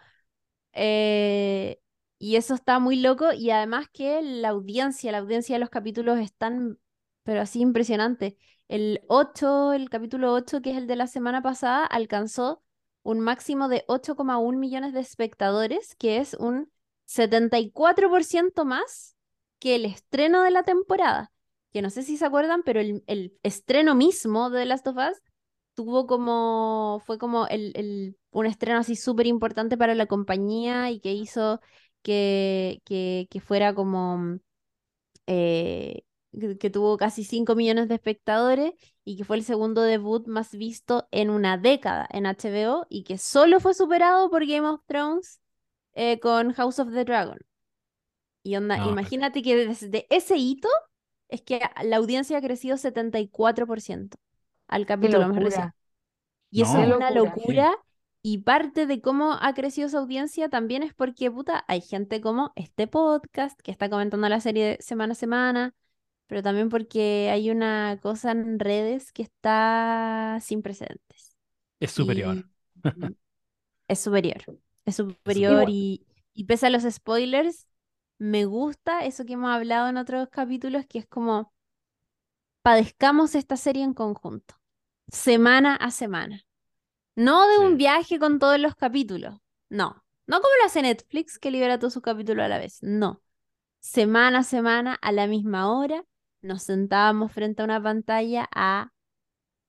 [0.73, 1.79] eh,
[2.19, 6.19] y eso está muy loco y además que la audiencia, la audiencia de los capítulos
[6.19, 6.79] están,
[7.23, 8.37] pero así impresionante.
[8.67, 12.63] El 8, el capítulo 8, que es el de la semana pasada, alcanzó
[13.03, 16.71] un máximo de 8,1 millones de espectadores, que es un
[17.05, 19.15] 74% más
[19.59, 21.31] que el estreno de la temporada.
[21.71, 24.97] Que no sé si se acuerdan, pero el, el estreno mismo de The Last of
[24.97, 25.21] Us
[25.73, 30.99] tuvo como, fue como el, el- un estreno así súper importante para la compañía y
[30.99, 31.59] que hizo
[32.01, 34.39] que, que, que fuera como,
[35.27, 36.03] eh,
[36.59, 38.73] que, tuvo casi 5 millones de espectadores
[39.03, 43.17] y que fue el segundo debut más visto en una década en HBO y que
[43.17, 45.41] solo fue superado por Game of Thrones
[45.93, 47.37] eh, con House of the Dragon.
[48.43, 50.69] Y onda, No, imagínate que desde ese hito
[51.27, 54.15] es que la audiencia ha crecido 74%
[54.67, 55.73] al capítulo más reciente.
[56.49, 57.41] Y eso es una locura.
[57.41, 57.77] locura.
[58.23, 62.51] Y parte de cómo ha crecido esa audiencia también es porque, puta, hay gente como
[62.55, 65.73] este podcast que está comentando la serie semana a semana,
[66.31, 71.35] pero también porque hay una cosa en redes que está sin precedentes.
[71.77, 72.37] es superior.
[72.37, 72.45] Y
[73.89, 74.41] es superior.
[74.85, 77.67] Es superior y, y pese a los spoilers,
[78.17, 81.51] me gusta eso que hemos hablado en otros capítulos, que es como
[82.61, 84.55] padezcamos esta serie en conjunto,
[85.09, 86.45] semana a semana.
[87.17, 89.35] No de un viaje con todos los capítulos.
[89.67, 90.01] No.
[90.27, 92.77] No como lo hace Netflix, que libera todos sus capítulos a la vez.
[92.81, 93.21] No.
[93.81, 96.05] Semana a semana, a la misma hora,
[96.41, 98.91] nos sentábamos frente a una pantalla a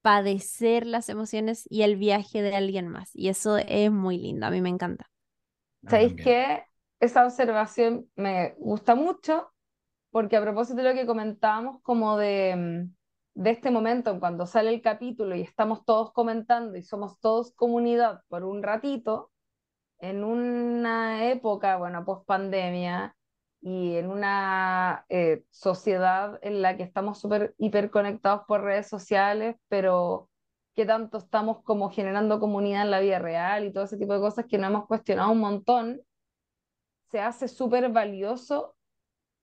[0.03, 3.11] padecer las emociones y el viaje de alguien más.
[3.15, 4.47] Y eso es muy lindo.
[4.47, 5.11] A mí me encanta.
[5.89, 6.65] ¿Sabéis qué?
[7.01, 9.53] Esa observación me gusta mucho
[10.11, 12.89] porque a propósito de lo que comentábamos como de,
[13.35, 18.23] de este momento cuando sale el capítulo y estamos todos comentando y somos todos comunidad
[18.29, 19.31] por un ratito,
[19.99, 23.17] en una época, bueno, post pandemia
[23.63, 30.29] y en una eh, sociedad en la que estamos súper hiperconectados por redes sociales, pero
[30.75, 34.21] que tanto estamos como generando comunidad en la vida real y todo ese tipo de
[34.21, 36.03] cosas que no hemos cuestionado un montón,
[37.11, 38.75] se hace súper valioso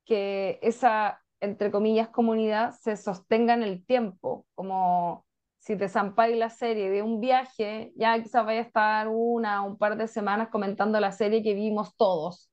[0.05, 5.25] que esa, entre comillas, comunidad se sostenga en el tiempo, como
[5.59, 9.67] si te zampáis la serie de un viaje, ya quizás vaya a estar una o
[9.67, 12.49] un par de semanas comentando la serie que vimos todos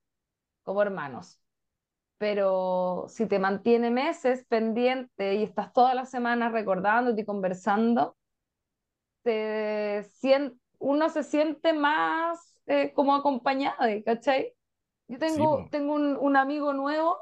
[0.62, 1.40] como hermanos.
[2.18, 8.16] Pero si te mantiene meses pendiente y estás todas las semanas recordándote y conversando,
[9.22, 14.54] te sien- uno se siente más eh, como acompañado, ¿cachai?
[15.08, 15.70] Yo tengo, po.
[15.70, 17.18] tengo un, un amigo nuevo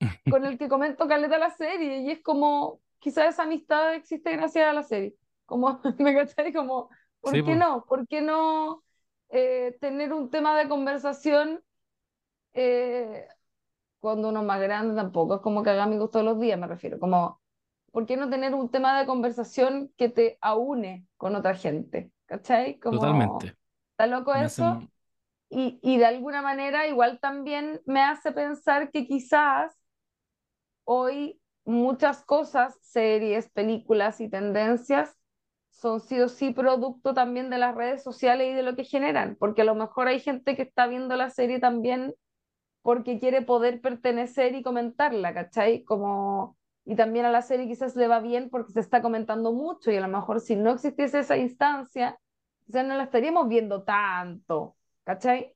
[0.28, 4.68] con el que comento caleta la serie y es como, quizás esa amistad existe gracias
[4.68, 5.14] a la serie.
[5.46, 6.52] Como, ¿me cachai?
[6.52, 6.90] Como,
[7.20, 7.56] ¿por Sí, qué po.
[7.56, 7.84] no?
[7.86, 8.82] ¿Por qué no
[9.30, 11.62] eh, tener un tema de conversación
[12.54, 13.26] eh,
[14.06, 15.36] cuando uno es más grande tampoco?
[15.36, 16.98] Es como que haga amigos todos los días, me refiero.
[17.00, 17.40] Como,
[17.92, 22.12] ¿por qué no tener un tema de conversación que te aúne con otra gente?
[22.26, 22.78] ¿Cachai?
[22.80, 23.56] Como, Totalmente.
[23.92, 24.64] ¿está loco Me eso?
[24.64, 24.90] hacen-
[25.50, 29.74] Y, y de alguna manera igual también me hace pensar que quizás
[30.84, 35.16] hoy muchas cosas, series, películas y tendencias
[35.70, 39.36] son sí o sí producto también de las redes sociales y de lo que generan,
[39.38, 42.14] porque a lo mejor hay gente que está viendo la serie también
[42.86, 45.84] porque quiere poder pertenecer y comentarla, ¿cachai?
[45.84, 46.56] Como,
[46.86, 49.96] y también a la serie quizás le va bien porque se está comentando mucho y
[49.98, 52.20] a lo mejor si no existiese esa instancia,
[52.66, 55.54] quizás no la estaríamos viendo tanto, ¿cachai?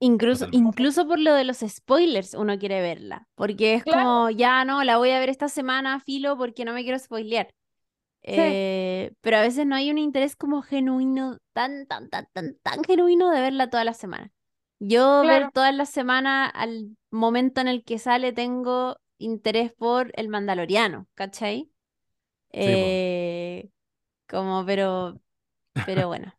[0.00, 4.02] Incluso, incluso por lo de los spoilers uno quiere verla, porque es Claro.
[4.02, 7.48] como, ya no, la voy a ver esta semana, filo, porque no me quiero spoilear.
[8.22, 12.84] Eh, pero a veces no hay un interés como genuino, tan, tan, tan, tan, tan
[12.84, 14.32] genuino de verla toda la semana.
[14.78, 15.50] Yo ver Claro.
[15.50, 21.70] toda la semana al momento en el que sale tengo interés por el Mandaloriano, ¿cachai?
[22.52, 23.70] Eh,
[24.28, 25.20] como, pero,
[25.84, 26.34] pero bueno,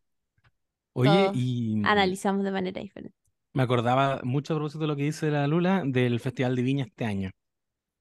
[0.94, 3.16] Oye, y analizamos de manera diferente.
[3.54, 6.86] me acordaba mucho a propósito de lo que dice la Lula del Festival de Viña
[6.86, 7.32] este año.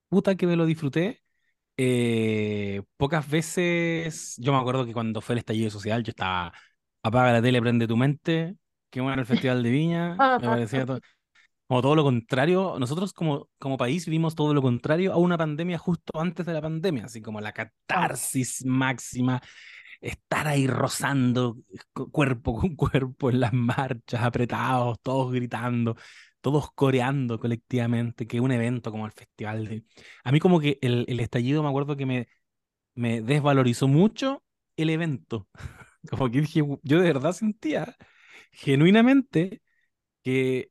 [0.09, 1.22] Puta que me lo disfruté.
[1.78, 6.53] Eh, pocas veces, yo me acuerdo que cuando fue el estallido social, yo estaba,
[7.03, 8.57] apaga la tele, prende tu mente,
[8.91, 11.01] que bueno el Festival de Viña, me parecía todo,
[11.68, 12.76] como todo lo contrario.
[12.78, 16.62] Nosotros como, como país vimos todo lo contrario a una pandemia justo antes de la
[16.62, 19.43] pandemia, así como la catarsis máxima,
[20.01, 21.57] estar ahí rozando
[21.93, 25.97] cu- cuerpo con cuerpo en las marchas, apretados, todos gritando,
[26.41, 29.84] todos coreando colectivamente, que un evento como el Festival de...
[30.24, 32.28] A mí como que el, el estallido me acuerdo que me,
[32.95, 34.45] me desvalorizó mucho
[34.76, 35.49] el evento.
[36.11, 37.97] Como que dije, yo de verdad sentía
[38.57, 39.61] genuinamente
[40.22, 40.70] que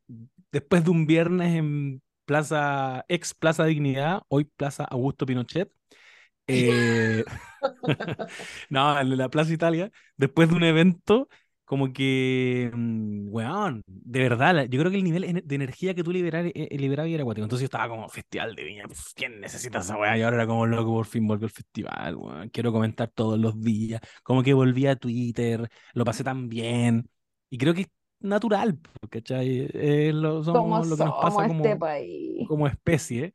[0.51, 5.71] después de un viernes en Plaza, ex Plaza Dignidad, hoy Plaza Augusto Pinochet,
[6.47, 7.23] eh,
[8.69, 11.29] no, en la Plaza Italia, después de un evento,
[11.65, 16.11] como que, mm, weón, de verdad, yo creo que el nivel de energía que tú
[16.11, 17.45] liberar, eh, eh, liberabas era acuático.
[17.45, 20.17] Entonces yo estaba como, festival de viña, pf, ¿quién necesita esa weá?
[20.17, 22.49] Y ahora era como loco, por fin volvió el festival, weón.
[22.49, 27.09] Quiero comentar todos los días, como que volví a Twitter, lo pasé tan bien.
[27.49, 27.87] Y creo que es
[28.19, 28.79] natural,
[29.09, 29.67] ¿cachai?
[29.73, 32.47] Eh, lo, Como somos lo que nos pasa este como, país.
[32.47, 33.33] como especie.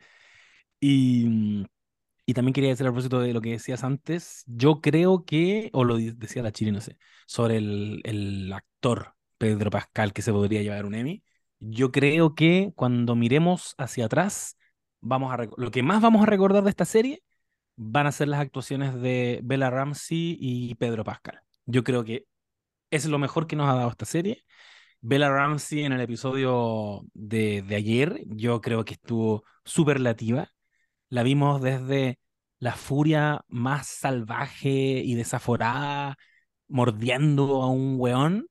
[0.81, 1.67] Y,
[2.27, 5.85] y también quería decir a propósito de lo que decías antes, yo creo que, o
[5.85, 10.63] lo decía la Chile, no sé, sobre el, el actor Pedro Pascal que se podría
[10.63, 11.23] llevar un Emmy,
[11.61, 14.57] yo creo que cuando miremos hacia atrás,
[15.01, 17.23] vamos a lo que más vamos a recordar de esta serie
[17.77, 21.41] van a ser las actuaciones de Bella Ramsey y Pedro Pascal.
[21.67, 22.27] Yo creo que
[22.91, 24.45] es lo mejor que nos ha dado esta serie.
[25.01, 30.51] Bella Ramsey en el episodio de, de ayer, yo creo que estuvo superlativa.
[31.09, 32.19] La vimos desde
[32.59, 36.17] la furia más salvaje y desaforada,
[36.69, 38.49] mordiendo a un weón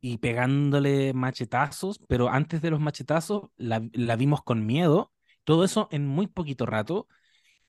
[0.00, 5.12] y pegándole machetazos, pero antes de los machetazos la, la vimos con miedo.
[5.44, 7.08] Todo eso en muy poquito rato.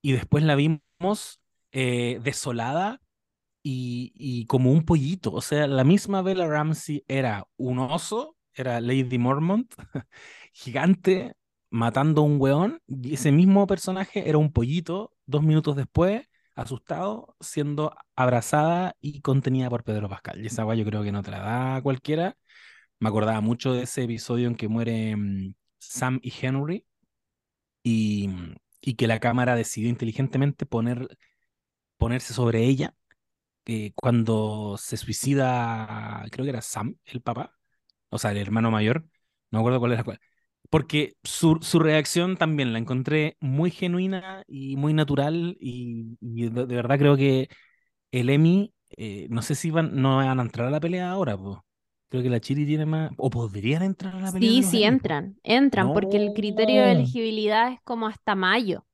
[0.02, 1.40] Y después la vimos
[1.72, 3.00] eh, desolada
[3.70, 5.32] y, como un pollito.
[5.32, 9.72] O sea, la misma Bella Ramsey era un oso, era Lady Mormont,
[10.52, 11.34] gigante,
[11.70, 17.36] matando a un weón, y ese mismo personaje era un pollito, dos minutos después, asustado,
[17.40, 20.42] siendo abrazada y contenida por Pedro Pascal.
[20.42, 22.36] Y esa weá yo creo que no te la da cualquiera.
[23.00, 26.86] Me acordaba mucho de ese episodio en que mueren Sam y Henry
[27.82, 28.30] y,
[28.80, 31.18] y que la cámara decidió inteligentemente poner,
[31.98, 32.94] ponerse sobre ella
[33.68, 37.54] eh, cuando se suicida, creo que era Sam, el papá,
[38.10, 39.02] o sea, el hermano mayor,
[39.52, 40.20] no me acuerdo cuál era cuál.
[40.70, 46.66] Porque su, su reacción también la encontré muy genuina y muy natural y, y de,
[46.66, 47.48] de verdad creo que
[48.12, 51.36] el Emmy, eh, no sé si van, no van a entrar a la pelea ahora,
[51.38, 51.58] pues.
[52.10, 54.84] Creo que la Chiri tiene más, o podrían entrar a la pelea Sí, sí, po.
[54.84, 56.92] entran, entran, porque el criterio de No.
[56.92, 58.86] elegibilidad es como hasta mayo.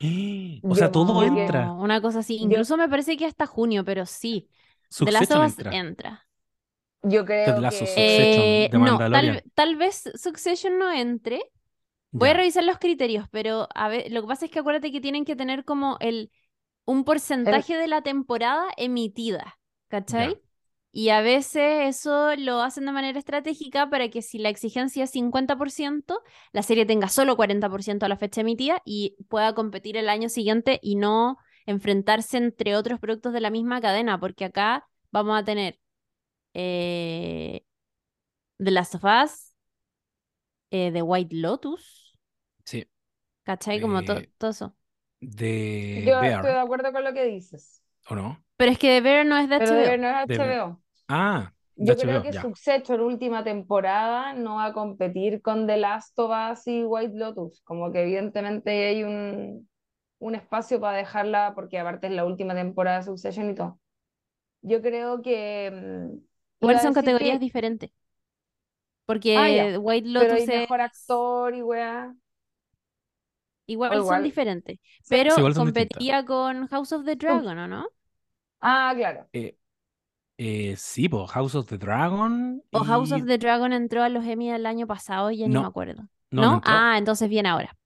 [0.62, 1.72] O sea, Yo- todo entra.
[1.72, 2.38] una cosa así.
[2.38, 4.48] Yo- Incluso me parece que hasta junio, pero sí.
[5.30, 5.72] Of Us entra.
[5.72, 6.26] entra.
[7.02, 11.42] Yo creo Ted que Eh, de no, tal, tal vez Succession no entre.
[12.10, 15.00] Voy a revisar los criterios, pero a ver, lo que pasa es que acuérdate que
[15.00, 16.30] tienen que tener como el
[16.86, 19.58] un porcentaje de la temporada emitida,
[19.88, 20.34] ¿cachai?
[20.34, 20.43] Ya.
[20.96, 25.10] Y a veces eso lo hacen de manera estratégica para que si la exigencia es
[25.10, 26.20] 50%,
[26.52, 30.78] la serie tenga solo 40% a la fecha emitida y pueda competir el año siguiente
[30.82, 35.80] y no enfrentarse entre otros productos de la misma cadena, porque acá vamos a tener
[36.54, 37.64] eh,
[38.58, 39.52] The Last of Us,
[40.70, 42.16] eh, The White Lotus,
[42.64, 42.86] Sí.
[43.42, 43.80] ¿cachai?
[43.80, 44.76] Como to- Eh, todo eso.
[45.20, 47.82] De yo Bear, estoy de acuerdo con lo que dices.
[48.10, 48.44] ¿o no?
[48.56, 50.28] Pero es que The Bear no es de Pero no es.
[50.28, 50.83] HBO.
[51.08, 52.42] Ah, Yo creo HBO, que ya.
[52.42, 57.62] Succession última temporada no va a competir con The Last of Us y White Lotus.
[57.62, 59.68] Como que evidentemente hay un,
[60.18, 63.80] un espacio para dejarla, porque aparte es la última temporada de Succession y todo.
[64.62, 65.70] yo creo que...
[65.72, 66.18] mm,
[66.62, 67.90] Igual son categorías que- diferentes.
[67.90, 72.14] Ah, Porque ya, White pero Lotus hay mejor es- actor y weá.
[73.66, 74.78] igual o son igual- diferentes.
[75.08, 75.98] Pero Sí, igual son distintas.
[75.98, 77.88] competía con House of the Dragon, ¿o no?
[78.60, 79.28] Ah, claro.
[79.32, 79.56] Eh,
[80.38, 82.62] eh, sí, pues House of the Dragon.
[82.72, 85.54] O House of the Dragon entró a los Emmy del año pasado y ya ni
[85.54, 85.62] No.
[85.62, 86.02] me acuerdo.
[86.30, 86.48] No, ¿No?
[86.50, 86.72] no entró.
[86.74, 87.76] Ah, entonces viene ahora.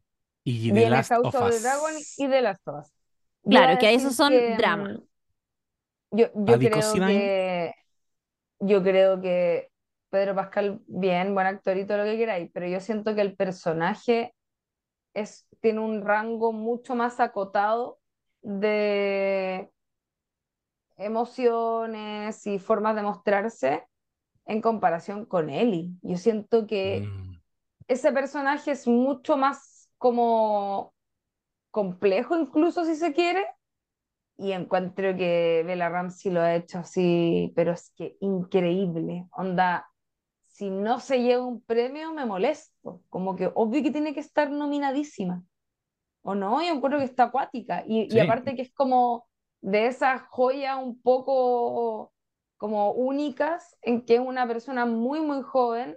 [0.45, 1.61] Y The Viene Last House of of the.
[1.61, 2.93] Dragon y The Last of Us.
[3.45, 4.89] Claro, que esos son que, drama.
[4.89, 4.99] mm,
[6.11, 6.59] Yo, creo
[7.07, 7.75] que
[8.61, 9.71] yo creo que
[10.11, 13.37] Pedro Pascal, bien, buen actor y todo lo que queráis, pero yo siento que el
[13.37, 14.35] personaje
[15.15, 17.99] es, tiene un rango mucho más acotado
[18.43, 19.71] de
[20.99, 23.85] emociones y formas de mostrarse
[24.47, 25.93] en comparación con Ellie.
[26.03, 27.39] Yo siento que Mm,
[27.89, 30.95] ese personaje es mucho más como
[31.73, 33.47] complejo, incluso si se quiere,
[34.37, 39.27] y encuentro que Bella Ramsey lo ha hecho así, pero es que increíble.
[39.33, 39.89] Onda,
[40.47, 43.03] si no se lleva un premio, me molesto.
[43.11, 45.45] Como que obvio que tiene que estar nominadísima.
[46.23, 46.63] ¿O no?
[46.63, 47.85] Yo encuentro que está acuática.
[47.87, 48.21] Y, y Sí.
[48.21, 49.28] aparte que es como
[49.61, 52.13] de esas joyas un poco
[52.59, 55.97] como únicas, en que es una persona muy, muy joven,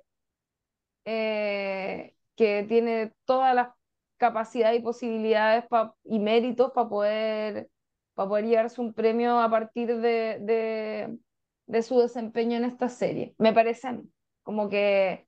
[1.06, 3.70] eh, que tiene todas las
[4.18, 7.70] capacidades y posibilidades pa- y méritos para poder,
[8.14, 11.18] para poder llevarse un premio a partir de, de,
[11.68, 13.36] de su desempeño en esta serie.
[13.38, 14.04] Me parece a mí.
[14.44, 15.28] Como que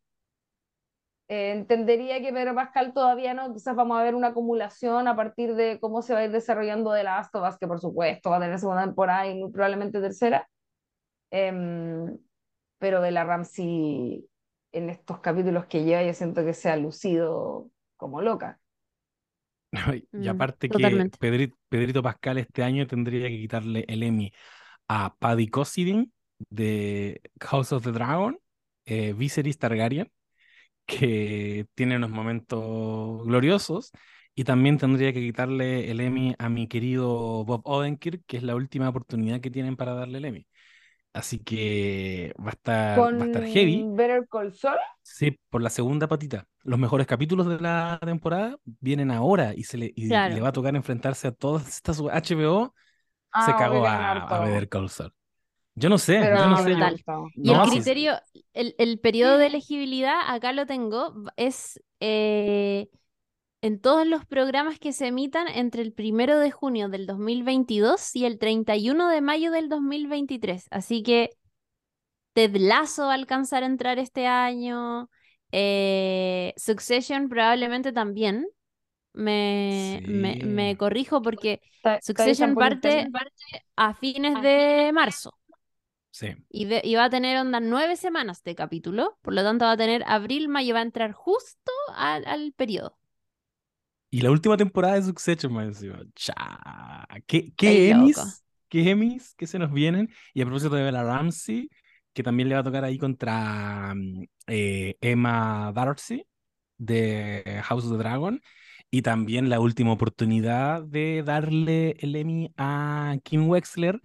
[1.27, 5.55] eh, entendería que Pedro Pascal todavía no, quizás vamos a ver una acumulación a partir
[5.55, 8.37] de cómo se va a ir desarrollando The Last of Us, que por supuesto va
[8.37, 10.47] a tener segunda temporada y muy probablemente tercera.
[11.31, 12.17] Em,
[12.79, 14.27] pero Bella Ramsey
[14.71, 18.59] en estos capítulos que lleva yo siento que se ha lucido como loca.
[20.11, 21.19] Y Mm, aparte que totalmente.
[21.19, 24.31] Pedri- Pedrito Pascal este año tendría que quitarle el Emmy
[24.87, 26.11] a Paddy Considine
[26.49, 28.39] de House of the Dragon,
[28.85, 30.11] eh, Viserys Targaryen,
[30.85, 33.91] que tiene unos momentos gloriosos,
[34.35, 38.55] y también tendría que quitarle el Emmy a mi querido Bob Odenkirk, que es la
[38.55, 40.47] última oportunidad que tienen para darle el Emmy.
[41.13, 43.81] Así que va a estar, va a estar heavy.
[43.83, 46.47] Con Better Call Saul, Sí, por la segunda patita.
[46.63, 50.35] Los mejores capítulos de la temporada vienen ahora y se le, y Claro.
[50.35, 52.73] le va a tocar enfrentarse a todas estas HBO.
[53.31, 54.45] ah, se obvio cagó a, a.
[54.45, 55.13] Better Call Saul.
[55.75, 56.75] Yo no sé, Pero yo no No, sé.
[56.77, 57.31] yo-.
[57.41, 58.13] Y No, el sí, criterio,
[58.53, 62.87] el, el periodo de elegibilidad, acá lo tengo, es eh,
[63.61, 68.25] en todos los programas que se emitan entre el primero de junio del 2022 y
[68.25, 70.67] el 31 de mayo del 2023.
[70.71, 71.31] Así que
[72.33, 75.09] Ted Lasso va a alcanzar a entrar este año.
[75.51, 78.47] eh, Succession probablemente también.
[79.13, 81.61] Me, me, me corrijo porque
[81.99, 83.09] Succession parte
[83.77, 85.37] a fines de marzo.
[86.13, 86.27] Sí.
[86.47, 90.03] Y, va a tener onda nueve semanas de capítulo, por lo tanto va a tener
[90.05, 92.99] abril, mayo, va a entrar justo al, al periodo.
[94.11, 96.03] Y la última temporada de Succession, más encima.
[96.13, 97.07] Cha.
[97.25, 97.89] ¿Qué, qué.
[97.89, 98.45] Emmys?
[98.69, 100.07] ¿Qué Emmys que se nos vienen?
[100.35, 101.71] Y a propósito de Bella Ramsey,
[102.13, 106.27] que también le va a tocar ahí contra mm, eh, Emma Darcy
[106.77, 108.39] de House of the Dragon.
[108.91, 113.99] Y también la última oportunidad de darle el Emmy a Kim Wexler,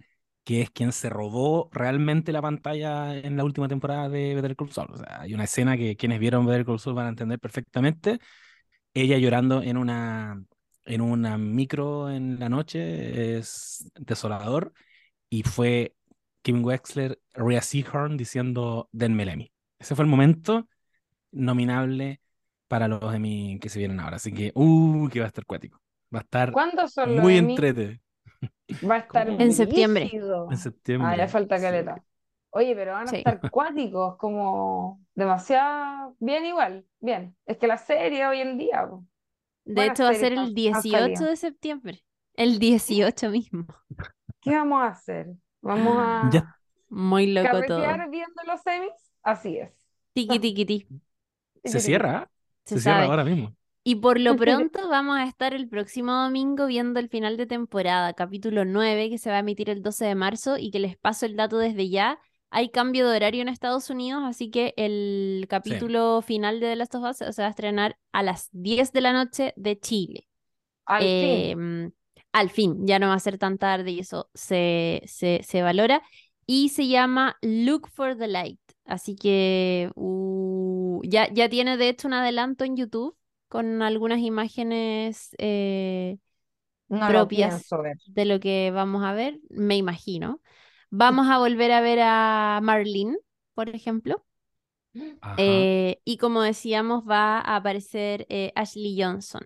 [0.49, 4.71] que es quien se robó realmente la pantalla en la última temporada de Better Call
[4.71, 4.93] Saul.
[4.93, 8.17] O sea, hay una escena que quienes vieron Better Call Saul van a entender perfectamente.
[8.95, 10.43] Ella llorando en una,
[10.85, 14.73] en una micro en la noche es desolador.
[15.29, 15.93] Y fue
[16.41, 19.51] Kim Wexler, Rhea Seehorn diciendo, denme el Emmy.
[19.77, 20.67] Ese fue el momento
[21.29, 22.21] nominable
[22.67, 24.15] para los Emmy que se vienen ahora.
[24.15, 25.79] Así que, uh, que va a estar cuático.
[26.11, 28.01] Va a estar ¿Cuándo son muy entrete
[28.89, 30.11] Va a estar En septiembre.
[30.13, 31.07] en septiembre.
[31.11, 31.63] Ah, ya falta Sí.
[31.63, 32.03] caleta.
[32.51, 33.17] Oye, pero van a Sí.
[33.17, 36.85] estar cuáticos, como demasiado bien igual.
[36.99, 37.35] Bien.
[37.45, 39.05] Es que la serie hoy en día, po.
[39.65, 41.25] De hecho, va a ser el han- han 18 salido.
[41.25, 42.03] de septiembre.
[42.35, 43.65] El 18 mismo.
[44.41, 45.27] ¿qué vamos a hacer?
[45.61, 46.55] Vamos a Ya,
[46.89, 47.81] Muy loco todo.
[48.09, 48.91] viendo los semis.
[49.21, 49.71] Así es.
[50.13, 50.87] Tiki, tiki, ti.
[51.63, 52.27] se cierra, ¿eh?
[52.65, 53.55] Se se, cierra ahora mismo.
[53.83, 54.35] Y por lo
[54.71, 59.17] pronto vamos a estar el próximo domingo viendo el final de temporada, capítulo 9, que
[59.17, 61.89] se va a emitir el 12 de marzo y que les paso el dato desde
[61.89, 62.19] ya.
[62.51, 66.95] Hay cambio de horario en Estados Unidos, así que el capítulo final de The Last
[66.95, 70.27] of Us se va a estrenar a las 10 de la noche de Chile.
[70.85, 71.09] Al fin.
[71.11, 71.91] Em,
[72.31, 76.01] al fin, ya no va a ser tan tarde y eso se, se, se valora.
[76.47, 78.59] Y se llama Look for the Light.
[78.85, 83.15] Así que uh, ya, ya tiene de hecho un adelanto en YouTube
[83.49, 86.17] con algunas imágenes eh,
[86.89, 90.41] No lo propias de lo que vamos a ver, me imagino.
[90.91, 93.17] Vamos a volver a ver a Marlene,
[93.55, 94.25] por ejemplo.
[95.37, 99.41] Eh, y como decíamos, va a aparecer eh, Ashley Johnson,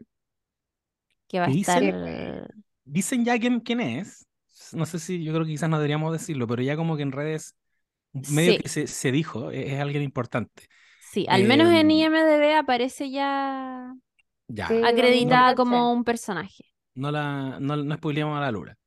[1.27, 1.83] que va a ¿Qué estar...
[1.83, 2.47] dicen?
[2.85, 4.27] Dicen ya quién, quién es.
[4.71, 7.11] No sé si yo creo que quizás no deberíamos decirlo, pero ya como que en
[7.11, 7.55] redes
[8.13, 8.57] medio Sí.
[8.57, 10.65] que se, se dijo, es, es alguien importante.
[11.13, 13.93] Sí, al menos en Em, IMDb aparece ya
[14.47, 16.65] Ya, Sí, acreditada no como un personaje.
[16.95, 18.77] no la no, no spoileamos a la lura.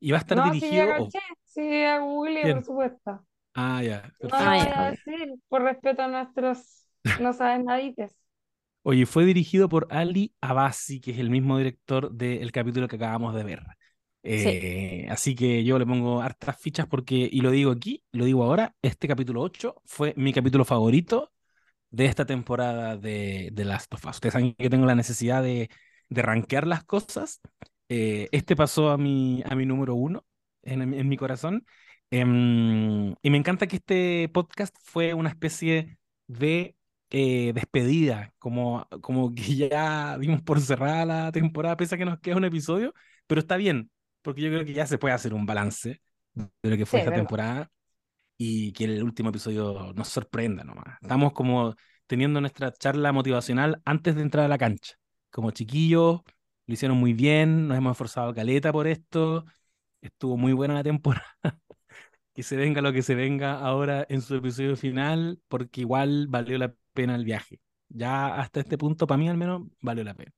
[0.00, 0.94] Y va a estar No, sí, dirigido.
[0.96, 1.14] oh.
[1.44, 2.56] Sí, a Google, ¿Quién?
[2.56, 3.26] por supuesto.
[3.54, 8.16] ah, ya, No lo voy a decir por respeto a nuestros no saben nadites.
[8.82, 13.34] Oye, fue dirigido por Ali Abassi, que es el mismo director del capítulo que acabamos
[13.34, 13.62] de ver.
[14.22, 18.42] Eh, así que yo le pongo hartas fichas porque, y lo digo aquí, lo digo
[18.44, 21.32] ahora, este capítulo 8 fue mi capítulo favorito
[21.94, 24.16] de esta temporada de, de Last of Us.
[24.16, 25.70] Ustedes saben que tengo la necesidad de,
[26.08, 27.40] de rankear las cosas.
[27.88, 30.24] Eh, este pasó a mi, a mi número uno
[30.62, 31.66] en, en mi corazón.
[32.10, 36.76] Em, y me encanta que este podcast fue una especie de
[37.10, 42.20] eh, despedida, como, como que ya dimos por cerrada la temporada, pese a que nos
[42.20, 42.94] queda un episodio,
[43.26, 43.90] pero está bien,
[44.22, 46.00] porque yo creo que ya se puede hacer un balance
[46.34, 47.12] de lo que fue Sí, esta verdad.
[47.12, 47.70] temporada
[48.36, 50.98] y que el último episodio nos sorprenda nomás.
[51.02, 51.74] Estamos como
[52.06, 54.94] teniendo nuestra charla motivacional antes de entrar a la cancha.
[55.30, 56.20] Como chiquillos,
[56.66, 59.44] lo hicieron muy bien, nos hemos esforzado caleta por esto,
[60.00, 61.26] estuvo muy buena la temporada.
[62.34, 66.58] Que se venga lo que se venga ahora en su episodio final, porque igual valió
[66.58, 67.60] la pena el viaje.
[67.88, 70.32] Ya hasta este punto, para mí al menos, valió la pena.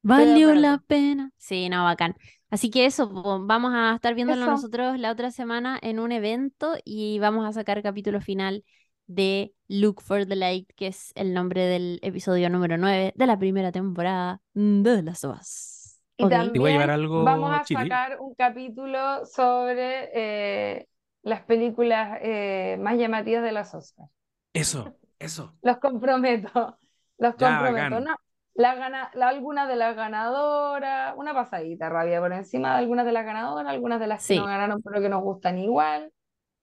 [0.00, 1.30] Valió la pena.
[1.36, 2.14] Sí, no, bacán.
[2.54, 4.50] Así que eso, vamos a estar viéndolo Eso.
[4.52, 8.64] nosotros la otra semana en un evento y vamos a sacar capítulo final
[9.08, 13.36] de Look for the Light, que es el nombre del episodio número 9 de la
[13.40, 16.00] primera temporada de Las of Us.
[16.16, 16.30] Y Ok.
[16.30, 20.88] Te voy a llevar también algo, vamos a sacar un capítulo sobre eh,
[21.22, 24.08] las películas eh, más llamativas de las Oscars.
[24.52, 25.52] Eso, eso.
[25.60, 26.78] Los comprometo,
[27.18, 27.96] los Ya, comprometo.
[27.96, 28.04] bacán.
[28.04, 28.16] No,
[28.54, 33.12] la gana, la- algunas de las ganadoras, una pasadita rabia por encima de algunas de
[33.12, 36.12] las ganadoras, algunas de las que no ganaron pero que nos gustan igual,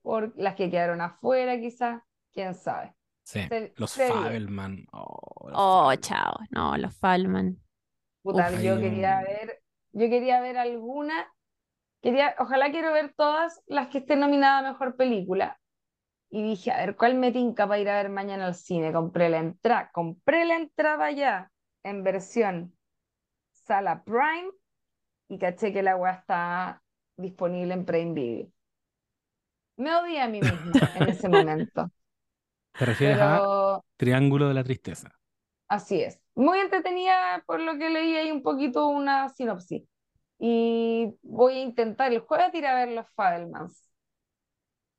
[0.01, 2.01] por las que quedaron afuera quizás,
[2.33, 2.93] quién sabe.
[3.23, 3.41] Sí.
[3.47, 4.07] Se- Los se.
[4.07, 4.85] Fabelman.
[4.93, 5.99] Oh, los Oh, Fabelman.
[6.01, 6.37] chao.
[6.49, 6.97] No, los.
[8.23, 8.61] Puta, Uf.
[8.61, 9.61] yo quería ver,
[9.91, 11.27] yo quería ver alguna,
[12.01, 15.59] quería, ojalá quiero ver todas las que estén nominadas a mejor película.
[16.29, 18.93] Y dije, a ver, ¿cuál me tinca para ir a ver mañana al cine?
[18.93, 21.50] Compré la entrada, compré la entrada ya
[21.83, 22.75] en versión
[23.51, 24.51] sala Prime
[25.29, 26.83] y caché que la weá está
[27.17, 28.47] disponible en Prime Video.
[29.77, 31.91] Me odié a mí misma en ese momento,
[32.77, 35.11] ¿Te refieres a Triángulo de la Tristeza?
[35.67, 36.19] Así es.
[36.35, 39.83] Muy entretenida, por lo que leí ahí un poquito una sinopsis.
[40.39, 43.87] Y voy a intentar el jueves ir a ver los Fabelmans.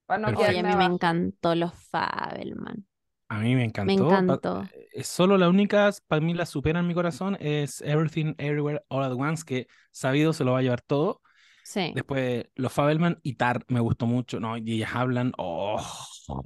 [0.07, 0.39] Para no.
[0.39, 2.87] Oye, a mí me encantó los Fabelman.
[3.33, 4.09] A mí me Me encantó.
[4.11, 4.69] Pa- encantó.
[4.95, 9.05] eh, Solo la única, para mí la supera en mi corazón, es Everything Everywhere All
[9.05, 11.23] at Once, que sabido se lo va a llevar todo.
[11.63, 11.93] Sí.
[11.95, 14.57] Después los Fabelman y Tar me gustó mucho, ¿no?
[14.59, 15.83] Y ellas hablan, oh,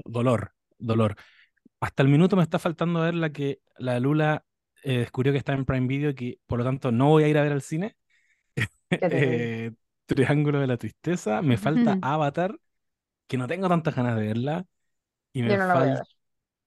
[0.04, 1.16] dolor, dolor.
[1.80, 4.44] Hasta el minuto me está faltando ver la que la Lula
[4.84, 7.28] eh, descubrió que está en Prime Video y que por lo tanto no voy a
[7.28, 7.96] ir a ver al cine.
[9.08, 9.72] Eh,
[10.06, 11.42] Triángulo de la Tristeza.
[11.42, 12.58] Me falta Avatar,
[13.28, 14.66] que no tengo tantas ganas de verla.
[15.32, 16.06] Y me no la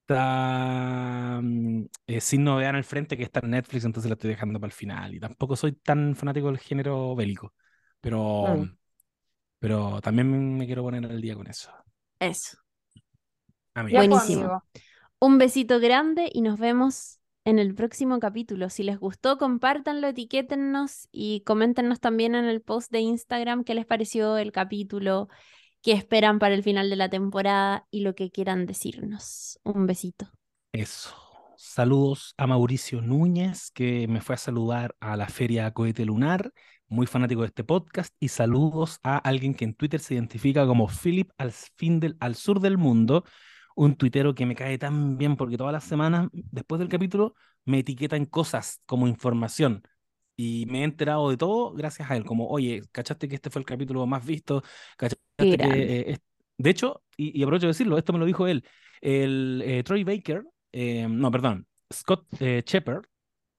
[0.10, 4.32] falta mm, eh, Sin Novedad en el Frente, que está en Netflix, entonces la estoy
[4.32, 5.14] dejando para el final.
[5.16, 7.54] Y tampoco soy tan fanático del género bélico.
[8.02, 8.78] Pero, Mm.
[9.60, 11.72] pero también me quiero poner al día con eso.
[12.20, 12.58] Eso.
[13.74, 13.98] Amigo.
[13.98, 14.64] Pues, Buenísimo.
[15.20, 18.70] Un besito grande y nos vemos en el próximo capítulo.
[18.70, 23.86] Si les gustó, compártanlo, etiquétennos y coméntenos también en el post de Instagram qué les
[23.86, 25.30] pareció el capítulo,
[25.82, 29.60] qué esperan para el final de la temporada y lo que quieran decirnos.
[29.64, 30.30] Un besito.
[30.72, 31.16] Eso.
[31.58, 36.54] Saludos a Mauricio Núñez, que me fue a saludar a la Feria Cohete Lunar,
[36.88, 40.88] muy fanático de este podcast, y saludos a alguien que en Twitter se identifica como
[40.88, 43.26] Philip al, fin del, al sur del mundo,
[43.76, 47.36] un tuitero que me cae tan bien porque todas las semanas, después del capítulo,
[47.66, 49.84] me etiquetan cosas como información.
[50.36, 53.60] Y me he enterado de todo gracias a él, como, oye, ¿cachaste que este fue
[53.60, 54.64] el capítulo más visto?
[54.98, 55.58] ¿Cachaste que,
[56.12, 56.18] eh,
[56.58, 58.66] De hecho, y, y aprovecho de decirlo, esto me lo dijo él,
[59.02, 63.06] el eh, Troy Baker, eh, no, perdón, Scott eh, Shepard,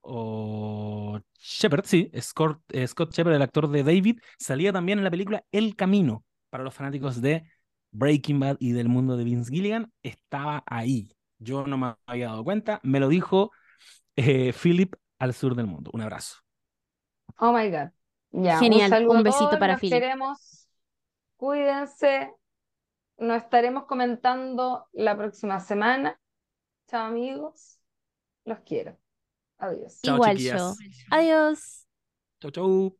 [0.02, 5.10] o Shepard, sí, Scott, eh, Scott Shepard, el actor de David, salía también en la
[5.10, 7.44] película El Camino, para los fanáticos de
[7.92, 11.10] Breaking Bad y del mundo de Vince Gilligan, estaba ahí.
[11.38, 13.50] Yo no me había dado cuenta, me lo dijo
[14.16, 15.90] eh, Philip al sur del mundo.
[15.94, 16.36] Un abrazo.
[17.38, 17.90] Oh my God.
[18.32, 18.90] Ya, un Genial.
[18.90, 19.94] saludo Un besito para Philip.
[20.00, 20.59] queremos.
[21.40, 22.34] Cuídense.
[23.16, 26.20] Nos estaremos comentando la próxima semana.
[26.86, 27.78] Chao amigos.
[28.44, 28.98] Los quiero.
[29.56, 30.00] Adiós.
[30.02, 30.78] Igual chiquillas.
[30.78, 31.16] yo.
[31.16, 31.86] Adiós.
[32.42, 32.96] Chau, chau.